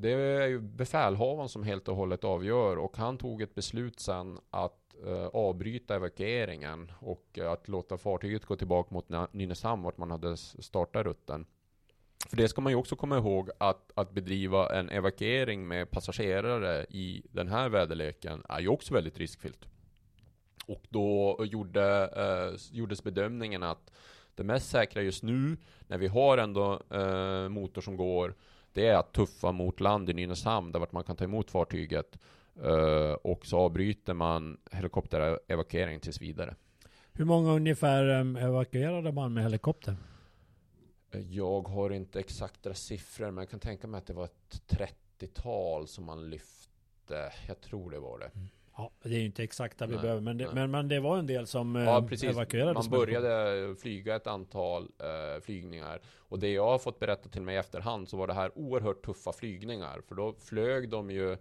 [0.00, 4.38] Det är ju befälhavaren som helt och hållet avgör och han tog ett beslut sen
[4.50, 10.10] att eh, avbryta evakueringen och eh, att låta fartyget gå tillbaka mot Nynäshamn vart man
[10.10, 11.46] hade startat rutten.
[12.28, 16.86] För det ska man ju också komma ihåg att, att bedriva en evakuering med passagerare
[16.90, 19.68] i den här väderleken är ju också väldigt riskfyllt.
[20.66, 23.90] Och då gjorde, eh, gjordes bedömningen att
[24.34, 28.34] det mest säkra just nu, när vi har ändå eh, motor som går,
[28.72, 32.18] det är att tuffa mot land i Nynäshamn, där man kan ta emot fartyget.
[32.64, 36.54] Uh, och så avbryter man helikopterevakueringen tills vidare.
[37.12, 39.96] Hur många ungefär um, evakuerade man med helikopter?
[41.10, 44.62] Eh, jag har inte exakta siffror, men jag kan tänka mig att det var ett
[44.68, 47.32] 30-tal som man lyfte.
[47.48, 48.30] Jag tror det var det.
[48.34, 48.48] Mm.
[48.76, 51.18] Ja, det är ju inte exakta vi nej, behöver, men det, men, men det var
[51.18, 52.30] en del som ja, eh, precis.
[52.30, 52.90] evakuerades.
[52.90, 56.00] Man började flyga ett antal uh, flygningar.
[56.16, 59.04] Och det jag har fått berätta till mig i efterhand så var det här oerhört
[59.04, 60.00] tuffa flygningar.
[60.08, 61.36] För då flög de ju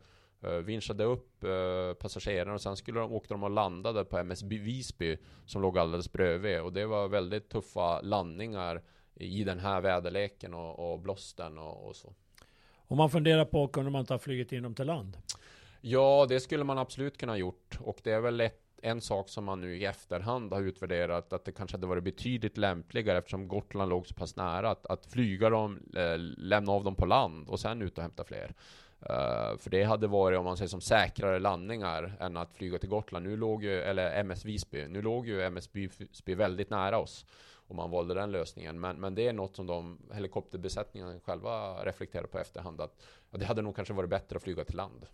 [0.63, 5.17] vinschade upp uh, passagerarna och sen skulle de, åkte de och landade på MS Visby
[5.45, 8.81] som låg alldeles bredvid och det var väldigt tuffa landningar
[9.15, 12.13] i den här väderleken och, och blåsten och, och så.
[12.87, 15.17] Om man funderar på, kunde man inte ha flugit in dem till land?
[15.81, 19.45] Ja, det skulle man absolut kunna gjort och det är väl ett en sak som
[19.45, 23.89] man nu i efterhand har utvärderat att det kanske hade varit betydligt lämpligare eftersom Gotland
[23.89, 27.59] låg så pass nära att, att flyga dem, äh, lämna av dem på land och
[27.59, 28.53] sen ut och hämta fler.
[29.01, 32.89] Uh, för det hade varit, om man säger som säkrare landningar än att flyga till
[32.89, 33.25] Gotland.
[33.25, 37.25] Nu låg ju, eller MS Visby, nu låg ju MS Visby väldigt nära oss.
[37.67, 38.79] Och man valde den lösningen.
[38.79, 42.81] Men, men det är något som de helikopterbesättningarna själva reflekterar på efterhand.
[42.81, 43.01] Att
[43.35, 45.05] att det hade nog kanske varit bättre att flyga till land.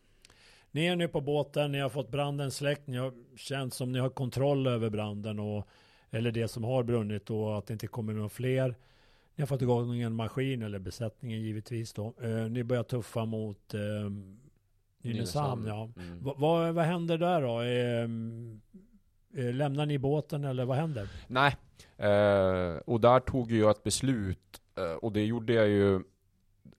[0.72, 4.00] Ni är nu på båten, ni har fått branden släckt, ni har känt som ni
[4.00, 5.68] har kontroll över branden och
[6.12, 8.76] eller det som har brunnit och att det inte kommer några fler.
[9.42, 12.14] Ni har fått igång en maskin, eller besättningen givetvis då.
[12.22, 13.80] Eh, ni börjar tuffa mot eh,
[15.02, 15.68] Nynäshamn.
[15.68, 15.90] Ja.
[15.98, 16.20] Mm.
[16.22, 17.62] vad, vad händer där då?
[17.62, 21.10] Eh, eh, lämnar ni båten eller vad händer?
[21.28, 21.56] Nej,
[21.98, 26.04] eh, och där tog jag ett beslut eh, och det gjorde jag ju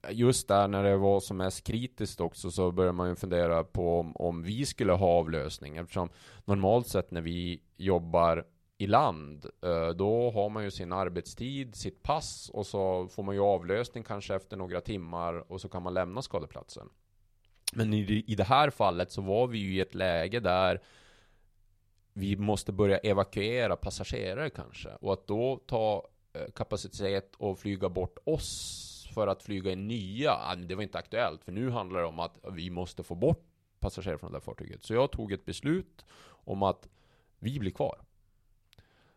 [0.09, 3.99] just där när det var som mest kritiskt också så började man ju fundera på
[3.99, 6.09] om, om vi skulle ha avlösning eftersom
[6.45, 8.45] normalt sett när vi jobbar
[8.83, 13.35] i land, eh, då har man ju sin arbetstid, sitt pass och så får man
[13.35, 16.89] ju avlösning kanske efter några timmar och så kan man lämna skadeplatsen.
[17.73, 20.81] Men i, det här fallet så var vi ju i ett läge där
[22.13, 24.89] vi måste börja evakuera passagerare kanske.
[24.89, 30.31] Och att då ta eh, kapacitet och flyga bort oss för att flyga in nya,
[30.31, 31.43] ah, det var inte aktuellt.
[31.43, 33.45] För nu handlar det om att vi måste få bort
[33.79, 34.83] passagerare från det där fartyget.
[34.83, 36.89] Så jag tog ett beslut om att
[37.39, 38.01] vi blir kvar.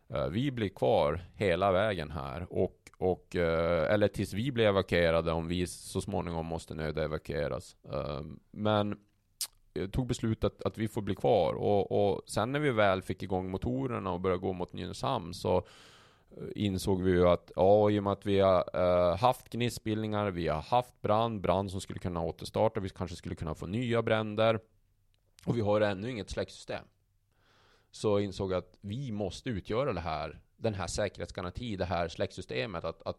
[0.09, 5.31] Eh, vi blir kvar hela vägen här och, och eh, eller tills vi blir evakuerade
[5.31, 7.75] om vi så småningom måste nödevakueras.
[7.93, 8.99] Ehm, men
[9.73, 13.23] jag tog beslutet att vi får bli kvar och, och sen när vi väl fick
[13.23, 17.99] igång motorerna och började gå mot Nynäshamn så eh, insåg vi ju att ja, i
[17.99, 22.21] och med att vi har haft gnistbildningar, vi har haft brand, brand som skulle kunna
[22.21, 24.59] återstarta, vi kanske skulle kunna få nya bränder
[25.45, 26.83] och vi har ännu inget släcksystem
[27.97, 32.83] så insåg jag att vi måste utgöra det här, den här säkerhetsgaranti, det här släcksystemet.
[32.85, 33.17] Att, att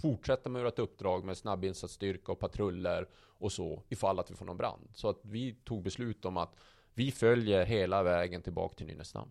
[0.00, 3.08] fortsätta med vårt uppdrag med snabbinsatsstyrka och patruller
[3.38, 4.88] och så ifall att vi får någon brand.
[4.94, 6.56] Så att vi tog beslut om att
[6.94, 9.30] vi följer hela vägen tillbaka till Nynäshamn.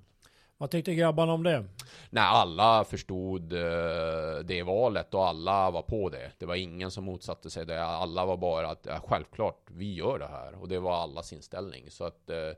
[0.58, 1.66] Vad tyckte grabbarna om det?
[2.10, 6.32] Nej, alla förstod eh, det valet och alla var på det.
[6.38, 7.84] Det var ingen som motsatte sig det.
[7.84, 10.62] Alla var bara att ja, självklart, vi gör det här.
[10.62, 11.92] Och det var allas inställning.
[11.92, 12.52] Så att eh,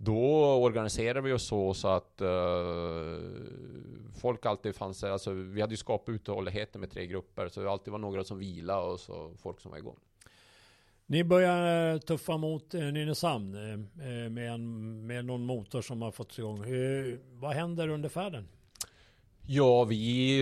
[0.00, 3.18] då organiserade vi oss så, så att uh,
[4.20, 7.92] folk alltid fanns alltså vi hade ju skapat uthålligheten med tre grupper, så det alltid
[7.92, 9.96] var några som vila och så folk som var igång.
[11.06, 13.50] Ni börjar eh, tuffa mot eh, Nynäshamn
[14.30, 16.64] med, en, med någon motor som har fått igång.
[16.64, 18.48] Hur, vad händer under färden?
[19.50, 20.40] Ja, vi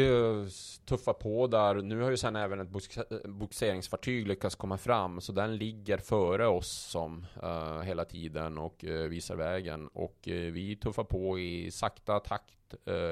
[0.85, 1.75] tuffar på där.
[1.75, 6.47] Nu har ju sen även ett eh, boxeringsfartyg lyckats komma fram, så den ligger före
[6.47, 9.89] oss som uh, hela tiden och uh, visar vägen.
[9.89, 12.53] Och uh, vi tuffar på i sakta takt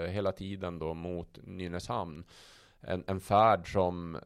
[0.08, 2.24] hela tiden då mot Nynäshamn
[2.80, 4.18] en, en färd som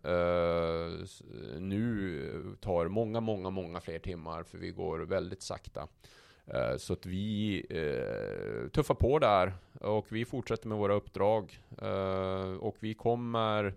[1.59, 5.89] nu tar många, många, många fler timmar för vi går väldigt sakta.
[6.55, 12.53] Eh, så att vi eh, tuffar på där och vi fortsätter med våra uppdrag eh,
[12.53, 13.75] och vi kommer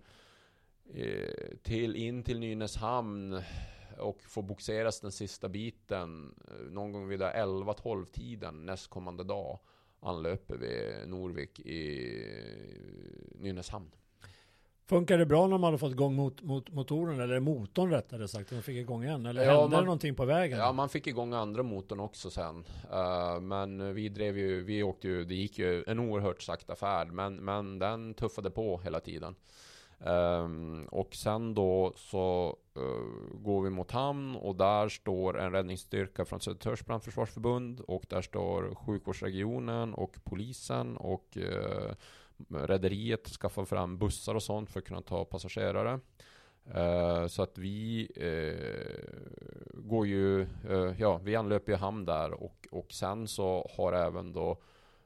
[1.62, 3.42] till, in till Nynäshamn
[3.98, 6.34] och får boxeras den sista biten
[6.70, 9.58] någon gång vid 11-12 tiden nästkommande dag
[10.00, 12.24] anlöper vi Norvik i
[13.34, 13.90] Nynäshamn.
[14.92, 18.52] Funkar det bra när man hade fått igång mot, mot motorn, eller motorn rättare sagt,
[18.52, 19.26] man fick igång igen?
[19.26, 20.58] Eller ja, hände man, det någonting på vägen?
[20.58, 22.64] Ja, man fick igång andra motorn också sen.
[22.92, 27.12] Uh, men vi drev ju, vi åkte ju, det gick ju en oerhört sakta färd,
[27.12, 29.34] men, men den tuffade på hela tiden.
[29.98, 36.24] Um, och sen då så uh, går vi mot hamn och där står en räddningsstyrka
[36.24, 41.92] från Södertörns brandförsvarsförbund och där står sjukvårdsregionen och polisen och uh,
[42.48, 46.00] rederiet skaffar fram bussar och sånt för att kunna ta passagerare.
[46.76, 52.68] Uh, så att vi uh, går ju, uh, ja, vi anlöper ju hamn där och,
[52.70, 54.58] och sen så har även då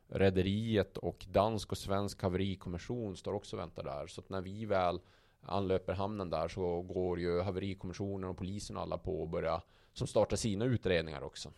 [0.09, 4.07] rederiet och dansk och svensk haverikommission står också och väntar där.
[4.07, 5.01] Så att när vi väl
[5.43, 9.63] anlöper hamnen där så går ju haverikommissionen och polisen och alla på och börja
[9.93, 11.51] som startar sina utredningar också.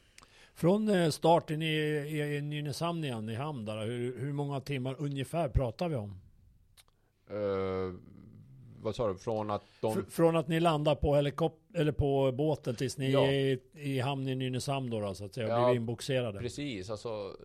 [0.58, 4.96] Från eh, starten i, i, i Nynäshamn igen, i hamn där, hur, hur många timmar
[4.98, 6.20] ungefär pratar vi om?
[7.30, 7.94] Uh,
[8.82, 9.18] vad sa du?
[9.18, 9.94] Från att de...
[9.94, 13.26] Fr från att ni landar på helikopter eller på båten tills ni ja.
[13.26, 16.38] är i, i hamn i Nynäshamn då, då så att säga, ja, blir inboxerade?
[16.38, 17.36] Precis, alltså,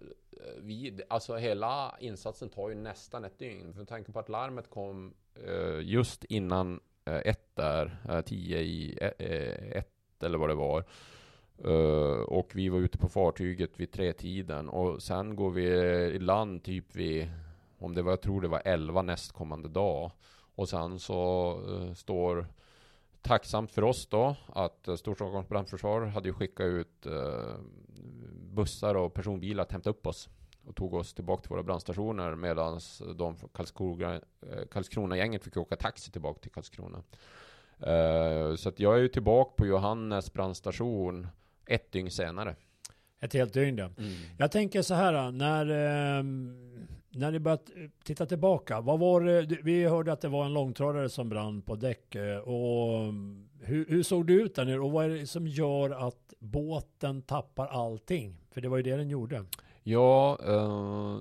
[0.62, 3.74] vi, alltså hela insatsen tar ju nästan ett dygn.
[3.74, 5.14] För tanke på att larmet kom
[5.48, 8.98] uh, just innan uh, ett där, tio i
[9.72, 10.86] ett eller vad det var.
[11.66, 15.64] Uh, och vi var ute på fartyget vid tre tiden och sen går vi
[16.16, 17.30] i land typ vid,
[17.80, 20.12] om det var, jag tror det var 11 nästkommande dag.
[20.56, 22.48] Och sen så uh, står
[23.22, 27.56] tacksamt för oss då att uh, Storstockholms brandförsvar hade ju skickat ut uh,
[28.34, 30.30] bussar och personbilar att hämta upp oss
[30.68, 32.80] och tog oss tillbaka till våra brandstationer medan
[33.16, 34.22] de från Karlskrona,
[34.72, 37.04] Karlskrona-gänget fick åka taxi tillbaka till Karlskrona.
[38.58, 41.28] så att jag är ju tillbaka på Johannes brandstation
[41.68, 42.56] ett dygn senare.
[43.20, 43.86] Ett helt dygn ja.
[43.86, 44.14] Mm.
[44.38, 46.24] Jag tänker så här, när, eh,
[47.10, 47.72] när ni börjat
[48.04, 51.76] titta tillbaka, vad var det, vi hörde att det var en långtradare som brann på
[51.76, 52.16] däck.
[52.16, 53.14] Eh, och
[53.62, 57.22] hur, hur såg det ut där nere och vad är det som gör att båten
[57.22, 58.38] tappar allting?
[58.52, 59.46] För det var ju det den gjorde.
[59.84, 61.20] Ja, eh,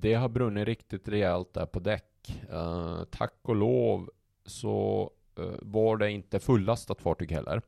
[0.00, 2.42] det har brunnit riktigt rejält där på däck.
[2.50, 4.10] Eh, tack och lov
[4.46, 7.62] så eh, var det inte fullastat fartyg heller.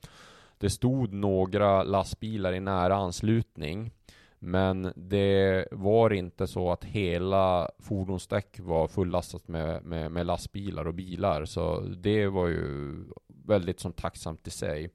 [0.59, 3.91] Det stod några lastbilar i nära anslutning.
[4.39, 10.95] Men det var inte så att hela fordonsdäck var fullastat med, med, med, lastbilar och
[10.95, 11.45] bilar.
[11.45, 12.95] Så det var ju
[13.27, 14.91] väldigt som tacksamt i sig.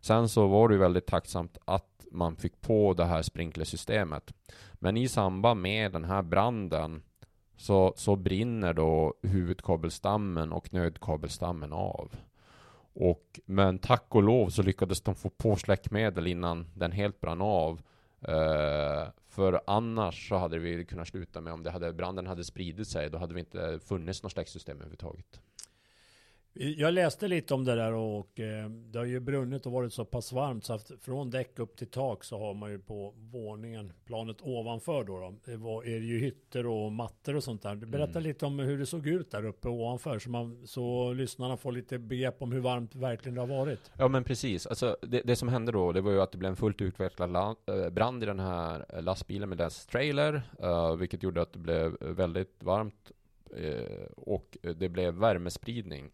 [0.00, 4.34] Sen så var det ju väldigt tacksamt att man fick på det här sprinklersystemet.
[4.74, 7.02] Men i samband med den här branden
[7.56, 12.12] så, så brinner då huvudkabelstammen och nödkabelstammen av.
[12.94, 17.42] Och, men tack och lov så lyckades de få på släckmedel innan den helt brann
[17.42, 17.82] av.
[18.28, 22.88] Uh, för annars så hade vi kunnat sluta med om det hade, branden hade spridit
[22.88, 25.40] sig, då hade vi inte funnits något släcksystem överhuvudtaget.
[26.56, 30.04] Jag läste lite om det där och eh, det har ju brunnit och varit så
[30.04, 33.92] pass varmt så att från däck upp till tak så har man ju på våningen,
[34.06, 37.74] planet ovanför då, då det var, är det ju hytter och mattor och sånt där.
[37.74, 38.22] Berätta mm.
[38.22, 41.98] lite om hur det såg ut där uppe ovanför så, man, så lyssnarna får lite
[41.98, 43.90] begrepp om hur varmt verkligen det har varit.
[43.98, 46.50] Ja men precis, alltså det, det som hände då det var ju att det blev
[46.50, 51.42] en fullt utvecklad eh, brand i den här lastbilen med dess trailer, uh, vilket gjorde
[51.42, 53.12] att det blev väldigt varmt
[53.60, 56.10] uh, och det blev värmespridning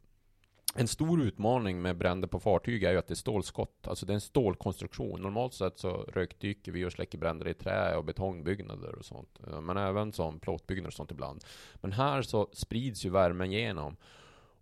[0.75, 3.89] en stor utmaning med bränder på fartyg är ju att det är stålskott.
[3.89, 5.23] Alltså det är en stålkonstruktion.
[5.23, 9.41] Normalt sett så rökdyker vi och släcker bränder i trä och betongbyggnader och sånt.
[9.47, 11.45] Eh, men även som plåtbyggnader och sånt ibland.
[11.75, 13.97] Men här så sprids ju värmen genom.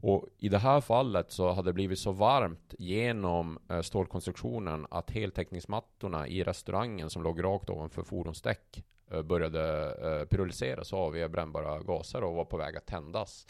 [0.01, 5.11] Och i det här fallet så hade det blivit så varmt genom eh, stålkonstruktionen att
[5.11, 12.35] heltäckningsmattorna i restaurangen som låg rakt ovanför fordonsdäck eh, började pyrolyseras av brännbara gaser och
[12.35, 13.47] var på väg att tändas.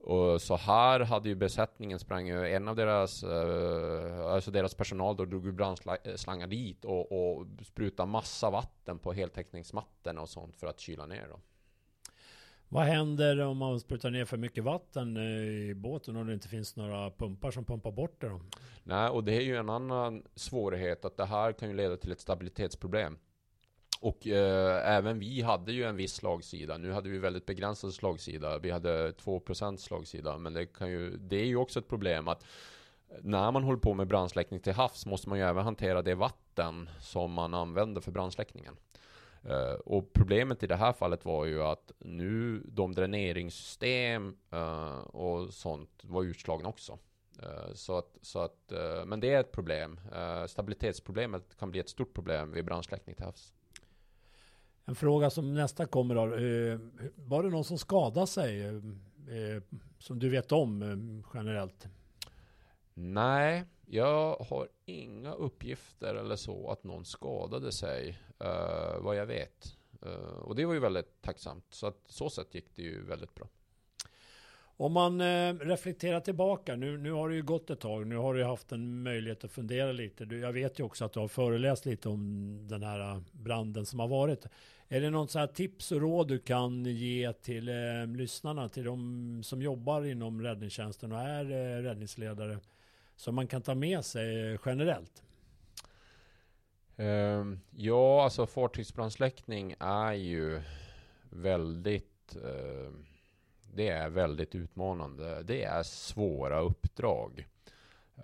[0.00, 5.16] Och så här hade ju besättningen sprang ju, en av deras, eh, alltså deras personal
[5.16, 10.66] då drog ju brandslangar dit och, och sprutade massa vatten på heltäckningsmattorna och sånt för
[10.66, 11.40] att kyla ner dem.
[12.68, 16.76] Vad händer om man sprutar ner för mycket vatten i båten och det inte finns
[16.76, 18.40] några pumpar som pumpar bort det då?
[18.84, 22.12] Nej, och det är ju en annan svårighet att det här kan ju leda till
[22.12, 23.18] ett stabilitetsproblem.
[24.00, 26.78] Och eh, även vi hade ju en viss slagsida.
[26.78, 28.58] Nu hade vi väldigt begränsad slagsida.
[28.58, 30.38] Vi hade 2% slagsida.
[30.38, 32.44] Men det, kan ju, det är ju också ett problem att
[33.22, 36.88] när man håller på med brandsläckning till havs måste man ju även hantera det vatten
[37.00, 38.76] som man använder för brandsläckningen.
[39.50, 45.54] Uh, och problemet i det här fallet var ju att nu de dräneringssystem uh, och
[45.54, 46.98] sånt var utslagna också.
[47.42, 48.72] Uh, så att, så att,
[49.06, 50.00] men det är ett problem.
[50.46, 53.52] stabilitetsproblemet kan bli ett stort problem vid brandsläckning till havs.
[54.88, 56.22] En fråga som nästa kommer då.
[56.22, 56.78] Eh,
[57.14, 58.62] var det någon som skadade sig?
[58.62, 58.74] Eh,
[59.36, 59.62] eh,
[59.98, 61.86] som du vet om generellt?
[62.94, 68.18] Nej, jag har inga uppgifter eller så att någon skadade sig.
[69.00, 69.76] Vad jag vet.
[70.42, 71.64] Och det var ju väldigt tacksamt.
[71.70, 73.48] Så att så sätt gick det ju väldigt bra.
[74.80, 78.34] Om man eh, reflekterar tillbaka, nu, nu har det ju gått ett tag, nu har
[78.34, 80.24] du haft en möjlighet att fundera lite.
[80.24, 83.86] Du, jag vet ju också att du har föreläst lite om den här eh, branden
[83.86, 84.46] som har varit.
[84.88, 88.84] Är det något så här tips och råd du kan ge till eh, lyssnarna, till
[88.84, 92.58] de som jobbar inom räddningstjänsten och är eh, räddningsledare,
[93.16, 95.22] som man kan ta med sig eh, generellt?
[97.00, 100.62] Uh, ja, alltså fartygsbrandsläckning är ju
[101.30, 102.90] väldigt uh,
[103.74, 105.42] det är väldigt utmanande.
[105.42, 107.46] Det är svåra uppdrag.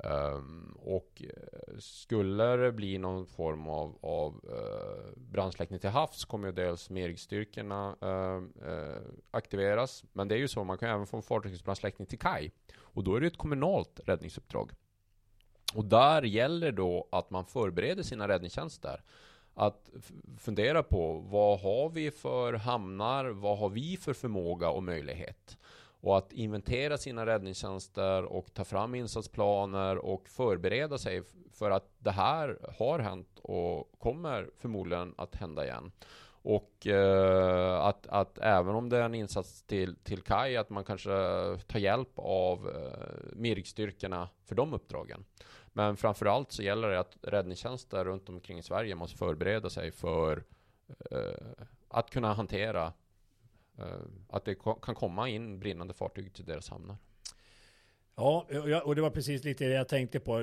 [0.03, 6.49] Um, och eh, skulle det bli någon form av, av uh, brandsläckning till havs kommer
[6.49, 8.97] ju dels MERG-styrkorna uh, uh,
[9.31, 10.05] aktiveras.
[10.13, 12.53] Men det är ju så, man kan även få fartygsbrandsläckning till kaj.
[12.77, 14.73] Och då är det ett kommunalt räddningsuppdrag.
[15.75, 19.03] Och där gäller då att man förbereder sina räddningstjänster.
[19.55, 19.91] Att
[20.39, 23.25] fundera på vad har vi för hamnar?
[23.25, 25.59] Vad har vi för förmåga och möjlighet?
[26.01, 32.11] Och att inventera sina räddningstjänster och ta fram insatsplaner och förbereda sig för att det
[32.11, 35.93] här har hänt och kommer förmodligen att hända igen.
[36.45, 40.85] Och eh, att, att även om det är en insats till, till kaj, att man
[40.85, 41.11] kanske
[41.67, 45.25] tar hjälp av eh, MIRG-styrkorna för de uppdragen.
[45.77, 50.45] Men framförallt så gäller det att räddningstjänster runt omkring i Sverige måste förbereda sig för
[51.11, 52.93] eh, att kunna hantera
[53.79, 53.87] eh,
[54.29, 56.97] att det kan komma in brinnande fartyg till deras hamnar.
[58.17, 58.47] Ja,
[58.85, 60.39] och det var precis lite det jag tänkte på.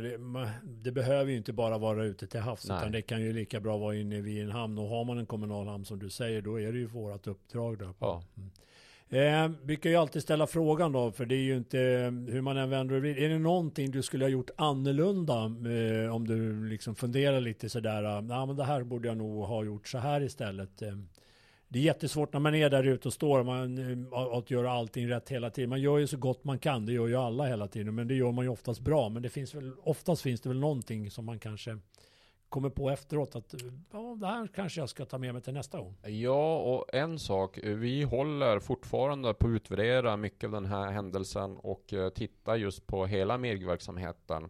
[0.63, 2.77] Det behöver ju inte bara vara ute till havs, Nej.
[2.77, 4.77] utan det kan ju lika bra vara inne vid en hamn.
[4.77, 7.79] Och har man en kommunal hamn som du säger, då är det ju vårt uppdrag.
[7.79, 7.93] Där.
[7.99, 8.23] Ja.
[8.37, 8.51] Mm.
[9.13, 12.41] Eh, vi kan ju alltid ställa frågan då, för det är ju inte eh, hur
[12.41, 16.65] man än vänder och Är det någonting du skulle ha gjort annorlunda eh, om du
[16.65, 19.87] liksom funderar lite sådär, eh, ja ah, men det här borde jag nog ha gjort
[19.87, 20.81] så här istället.
[20.81, 20.97] Eh,
[21.67, 25.09] det är jättesvårt när man är där ute och står man, eh, att göra allting
[25.09, 25.69] rätt hela tiden.
[25.69, 28.15] Man gör ju så gott man kan, det gör ju alla hela tiden, men det
[28.15, 29.09] gör man ju oftast bra.
[29.09, 31.77] Men det finns väl, oftast finns det väl någonting som man kanske
[32.51, 33.55] kommer på efteråt att
[33.91, 35.95] ja, det här kanske jag ska ta med mig till nästa gång.
[36.03, 37.59] Ja, och en sak.
[37.63, 42.87] Vi håller fortfarande på att utvärdera mycket av den här händelsen och eh, titta just
[42.87, 44.49] på hela MERG-verksamheten.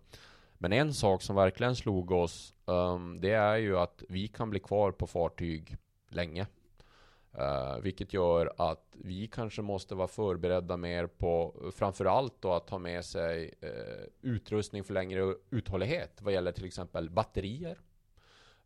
[0.53, 4.59] Men en sak som verkligen slog oss, um, det är ju att vi kan bli
[4.59, 5.77] kvar på fartyg
[6.09, 6.47] länge.
[7.39, 12.77] Uh, vilket gör att vi kanske måste vara förberedda mer på framförallt då att ha
[12.77, 17.77] med sig uh, utrustning för längre uthållighet vad gäller till exempel batterier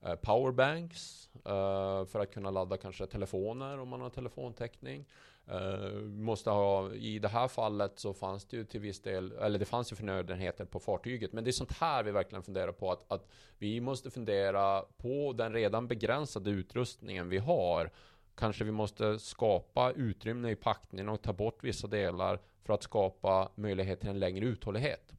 [0.05, 5.05] Eh, powerbanks eh, för att kunna ladda kanske telefoner om man har telefontäckning.
[5.51, 9.59] Uh, måste ha, I det här fallet så fanns det ju till viss del, eller
[9.59, 11.33] det fanns ju förnödenheter på fartyget.
[11.33, 12.91] Men det är sånt här vi verkligen funderar på.
[12.91, 13.27] Att, att
[13.57, 17.91] vi måste fundera på den redan begränsade utrustningen vi har.
[18.35, 23.49] Kanske vi måste skapa utrymme i packningen och ta bort vissa delar för att skapa
[23.55, 25.13] möjlighet till en längre uthållighet.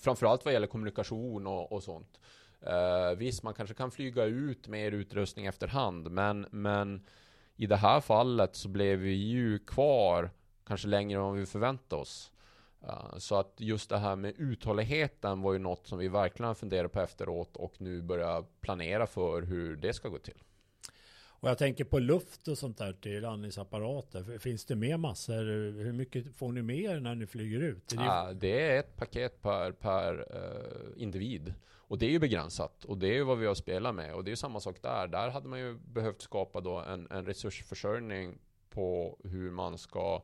[0.00, 2.18] Framförallt vad gäller kommunikation och, och sånt.
[2.66, 7.06] Uh, visst, man kanske kan flyga ut mer utrustning efterhand, men, men
[7.56, 10.30] i det här fallet så blev vi ju kvar
[10.66, 12.32] kanske längre än vad vi förväntade oss.
[12.82, 16.88] Uh, så att just det här med uthålligheten var ju något som vi verkligen funderade
[16.88, 20.42] på efteråt och nu börjar planera för hur det ska gå till.
[21.40, 24.38] Och jag tänker på luft och sånt där till landningsapparater.
[24.38, 25.44] Finns det med massor?
[25.84, 27.88] Hur mycket får ni mer när ni flyger ut?
[27.88, 31.54] Det är, ja, det är ett paket per, per uh, individ.
[31.74, 32.84] Och det är ju begränsat.
[32.84, 34.14] Och det är ju vad vi har spelat med.
[34.14, 35.06] Och det är ju samma sak där.
[35.06, 38.38] Där hade man ju behövt skapa då en, en resursförsörjning
[38.70, 40.22] på hur man ska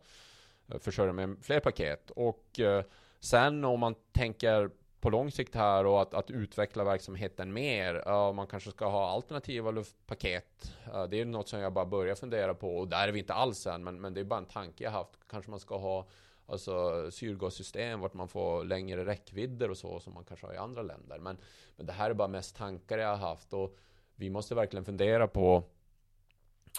[0.69, 2.11] eh, försörja med fler paket.
[2.11, 2.81] Och uh,
[3.21, 4.71] sen om man tänker
[5.05, 8.09] på lång sikt här och att, att utveckla verksamheten mer.
[8.09, 10.73] Uh, man kanske ska ha alternativa luftpaket.
[10.95, 13.35] Uh, det är något som jag bara börjar fundera på och där är vi inte
[13.35, 15.19] alls än, men, men det är bara en tanke jag haft.
[15.31, 16.07] Kanske man ska ha
[16.47, 20.83] alltså, syrgassystem vart man får längre räckvidder och så som man kanske har i andra
[20.83, 21.19] länder.
[21.19, 21.39] Men,
[21.77, 23.77] men det här är bara mest tankar jag har haft och
[24.15, 25.57] vi måste verkligen fundera på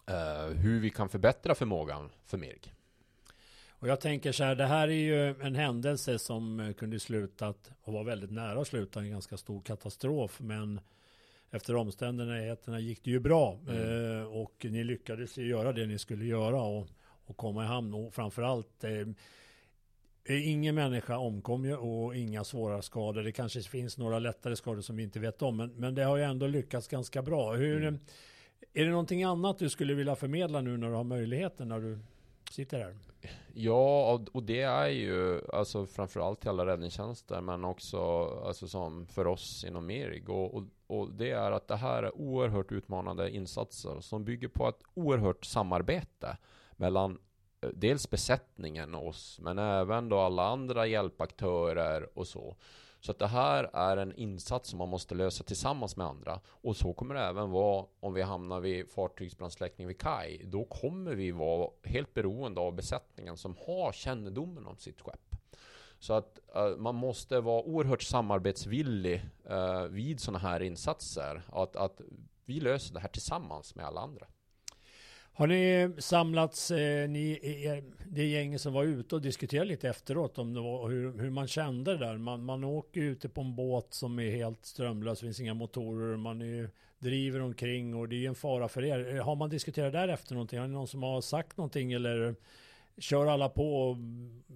[0.10, 2.75] uh, hur vi kan förbättra förmågan för MIRG.
[3.86, 7.72] Och jag tänker så här, det här är ju en händelse som eh, kunde slutat
[7.82, 10.40] och var väldigt nära att sluta en ganska stor katastrof.
[10.40, 10.80] Men
[11.52, 13.60] efter omständigheterna gick det ju bra.
[13.68, 14.20] Mm.
[14.20, 16.88] Eh, och ni lyckades ju göra det ni skulle göra och,
[17.26, 17.94] och komma i hamn.
[17.94, 18.92] Och framförallt eh,
[20.24, 23.24] eh, Ingen människa omkom ju och inga svåra skador.
[23.24, 25.58] Det kanske finns några lättare skador som vi inte vet om.
[25.58, 27.54] Men, men det har ju ändå lyckats ganska bra.
[27.54, 28.00] Hur, mm.
[28.74, 32.00] Är det någonting annat du skulle vilja förmedla nu när du har möjligheten när du
[32.52, 32.96] sitter här?
[33.54, 38.00] Ja, och det är ju alltså framförallt till alla räddningstjänster, men också
[38.46, 40.30] alltså som för oss inom MERIG.
[40.30, 44.68] Och, och, och, det är att det här är oerhört utmanande insatser som bygger på
[44.68, 46.38] ett oerhört samarbete
[46.72, 47.20] mellan
[47.62, 52.56] eh, dels besättningen och oss, men även då alla andra hjälpaktörer och så.
[53.06, 56.40] Så att det här är en insats som man måste lösa tillsammans med andra.
[56.48, 60.42] Och så kommer det även vara om vi hamnar vid fartygsbrandsläckning vid kaj.
[60.46, 65.36] Då kommer vi vara helt beroende av besättningen som har kännedomen om sitt skepp.
[66.00, 71.42] Så att uh, man måste vara oerhört samarbetsvillig uh, vid sådana här insatser.
[71.52, 72.02] Att, att
[72.46, 74.28] vi löser det här tillsammans med alla andra.
[75.38, 80.38] Har ni samlats, eh, ni, er, det gänget som var ute och diskuterade lite efteråt
[80.38, 82.18] om det var, hur, hur man kände det där?
[82.18, 86.18] Man, man åker ute på en båt som är helt strömlös, det finns inga motorer,
[86.18, 86.70] man är,
[87.00, 89.16] driver omkring och det är en fara för er.
[89.16, 90.60] Eh, har man diskuterat därefter någonting?
[90.60, 92.36] Har ni någon som har sagt någonting eller
[92.98, 93.98] kör alla på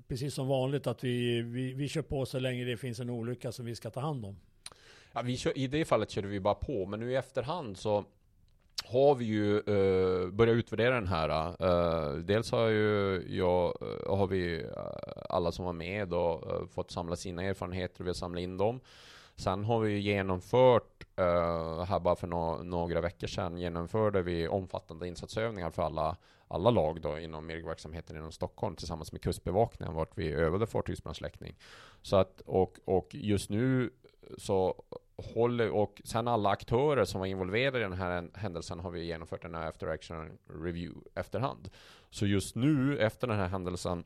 [0.07, 3.51] precis som vanligt att vi, vi, vi kör på så länge det finns en olycka
[3.51, 4.39] som vi ska ta hand om?
[5.13, 8.05] Ja, vi kör, I det fallet körde vi bara på, men nu i efterhand så
[8.85, 11.29] har vi ju eh, börjat utvärdera den här.
[11.59, 14.81] Eh, dels har ju jag, eh, har vi eh,
[15.29, 18.57] alla som var med och eh, fått samla sina erfarenheter och vi har samlat in
[18.57, 18.79] dem.
[19.35, 21.03] Sen har vi genomfört,
[21.87, 26.17] här bara för no några veckor sedan, genomförde vi omfattande insatsövningar för alla,
[26.47, 31.55] alla lag då inom MIRG-verksamheten inom Stockholm tillsammans med Kustbevakningen vart vi övade fartygsbrandsläckning.
[32.01, 33.89] Så att, och, och just nu
[34.37, 34.83] så
[35.21, 39.45] håller, och sen alla aktörer som var involverade i den här händelsen har vi genomfört
[39.45, 41.69] en after action review efterhand.
[42.09, 44.03] Så just nu, efter den här händelsen,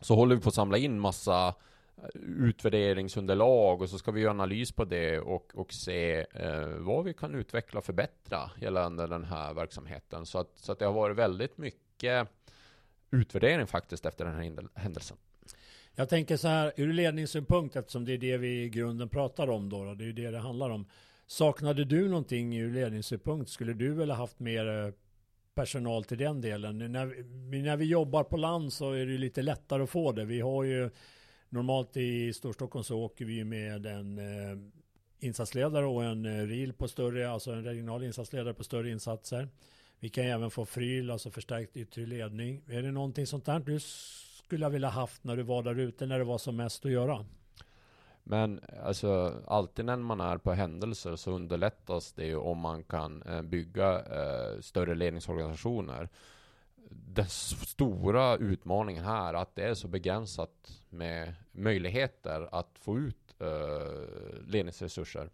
[0.00, 1.54] så håller vi på att samla in massa
[1.96, 7.04] eh, utvärderingsunderlag och så ska vi göra analys på det och, och se eh, vad
[7.04, 10.26] vi kan utveckla och förbättra gällande den här verksamheten.
[10.26, 12.28] Så att, så att det har varit väldigt mycket
[13.10, 15.16] utvärdering faktiskt efter den här händelsen.
[15.94, 19.68] Jag tänker så här, ur ledningssynpunkt, eftersom det är det vi i grunden pratar om
[19.68, 20.86] då, det är ju det det handlar om.
[21.26, 23.50] Saknade du någonting ur ledningssynpunkt?
[23.50, 24.92] Skulle du väl ha haft mer eh,
[25.54, 26.92] personal till den delen?
[26.92, 30.24] När vi, när vi jobbar på land så är det lite lättare att få det.
[30.24, 30.90] Vi har ju
[31.48, 34.58] normalt i Storstockholm så åker vi med en eh,
[35.18, 39.48] insatsledare och en eh, RIL på större, alltså en regional insatsledare på större insatser.
[40.00, 42.62] Vi kan även få FRYL, alltså förstärkt yttre ledning.
[42.68, 43.80] Är det någonting sånt där du
[44.54, 46.92] skulle jag vilja haft när du var där ute när det var som mest att
[46.92, 47.24] göra?
[48.24, 53.22] Men alltså alltid när man är på händelser så underlättas det ju om man kan
[53.22, 56.08] eh, bygga eh, större ledningsorganisationer.
[56.90, 63.34] Den stora utmaningen här är att det är så begränsat med möjligheter att få ut
[63.38, 65.30] eh, ledningsresurser.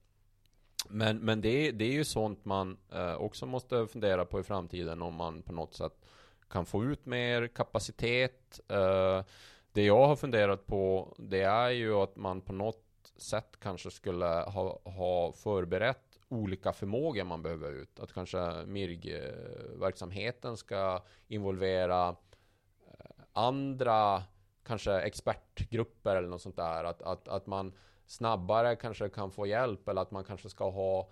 [0.89, 5.03] Men, men det, det är ju sånt man eh, också måste fundera på i framtiden
[5.03, 6.07] om man på något sätt
[6.51, 8.61] kan få ut mer kapacitet.
[8.69, 9.25] Eh,
[9.73, 14.27] det jag har funderat på det är ju att man på något sätt kanske skulle
[14.27, 18.01] ha, ha förberett olika förmågor man behöver ut.
[18.01, 24.23] Att kanske MIRG-verksamheten ska involvera eh, andra
[24.63, 26.85] kanske expertgrupper eller något sånt där.
[26.85, 27.73] Att, att, att man
[28.07, 31.11] snabbare kanske kan få hjälp eller att man kanske ska ha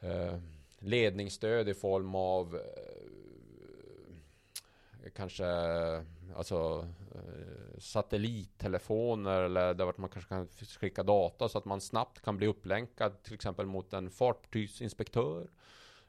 [0.00, 0.38] eh,
[0.78, 2.60] ledningsstöd i form av eh,
[5.10, 5.46] kanske
[6.36, 10.48] alltså, eh, satellittelefoner eller där man kanske kan
[10.80, 15.48] skicka data så att man snabbt kan bli upplänkad till exempel mot en fartygsinspektör,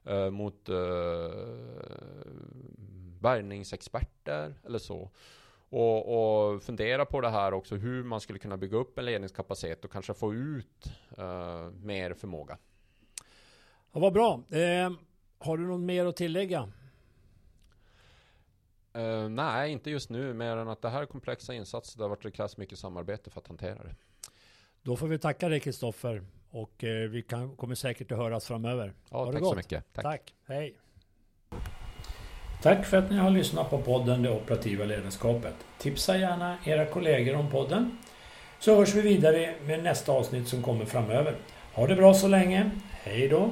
[0.05, 0.75] eh, mot eh,
[3.21, 5.09] bärgningsexperter eller så.
[5.69, 9.85] Och, och, fundera på det här också hur man skulle kunna bygga upp en ledningskapacitet
[9.85, 12.57] och kanske få ut eh, mer förmåga.
[13.91, 14.43] Ja, vad bra.
[14.49, 14.91] Eh,
[15.39, 16.71] har du något mer att tillägga?
[18.97, 22.31] Uh, nej, inte just nu, mer än att det här är komplexa insatser där det
[22.31, 23.95] krävs mycket samarbete för att hantera det.
[24.81, 28.93] Då får vi tacka dig Kristoffer och uh, vi kan, kommer säkert att höras framöver.
[29.09, 29.93] Ja, tack så mycket.
[29.93, 30.03] Tack.
[30.03, 30.33] tack.
[30.47, 30.77] Hej.
[32.61, 35.55] Tack för att ni har lyssnat på podden Det operativa ledarskapet.
[35.77, 37.97] Tipsa gärna era kollegor om podden.
[38.59, 41.35] Så hörs vi vidare med nästa avsnitt som kommer framöver.
[41.73, 42.71] Ha det bra så länge.
[42.89, 43.51] Hej då!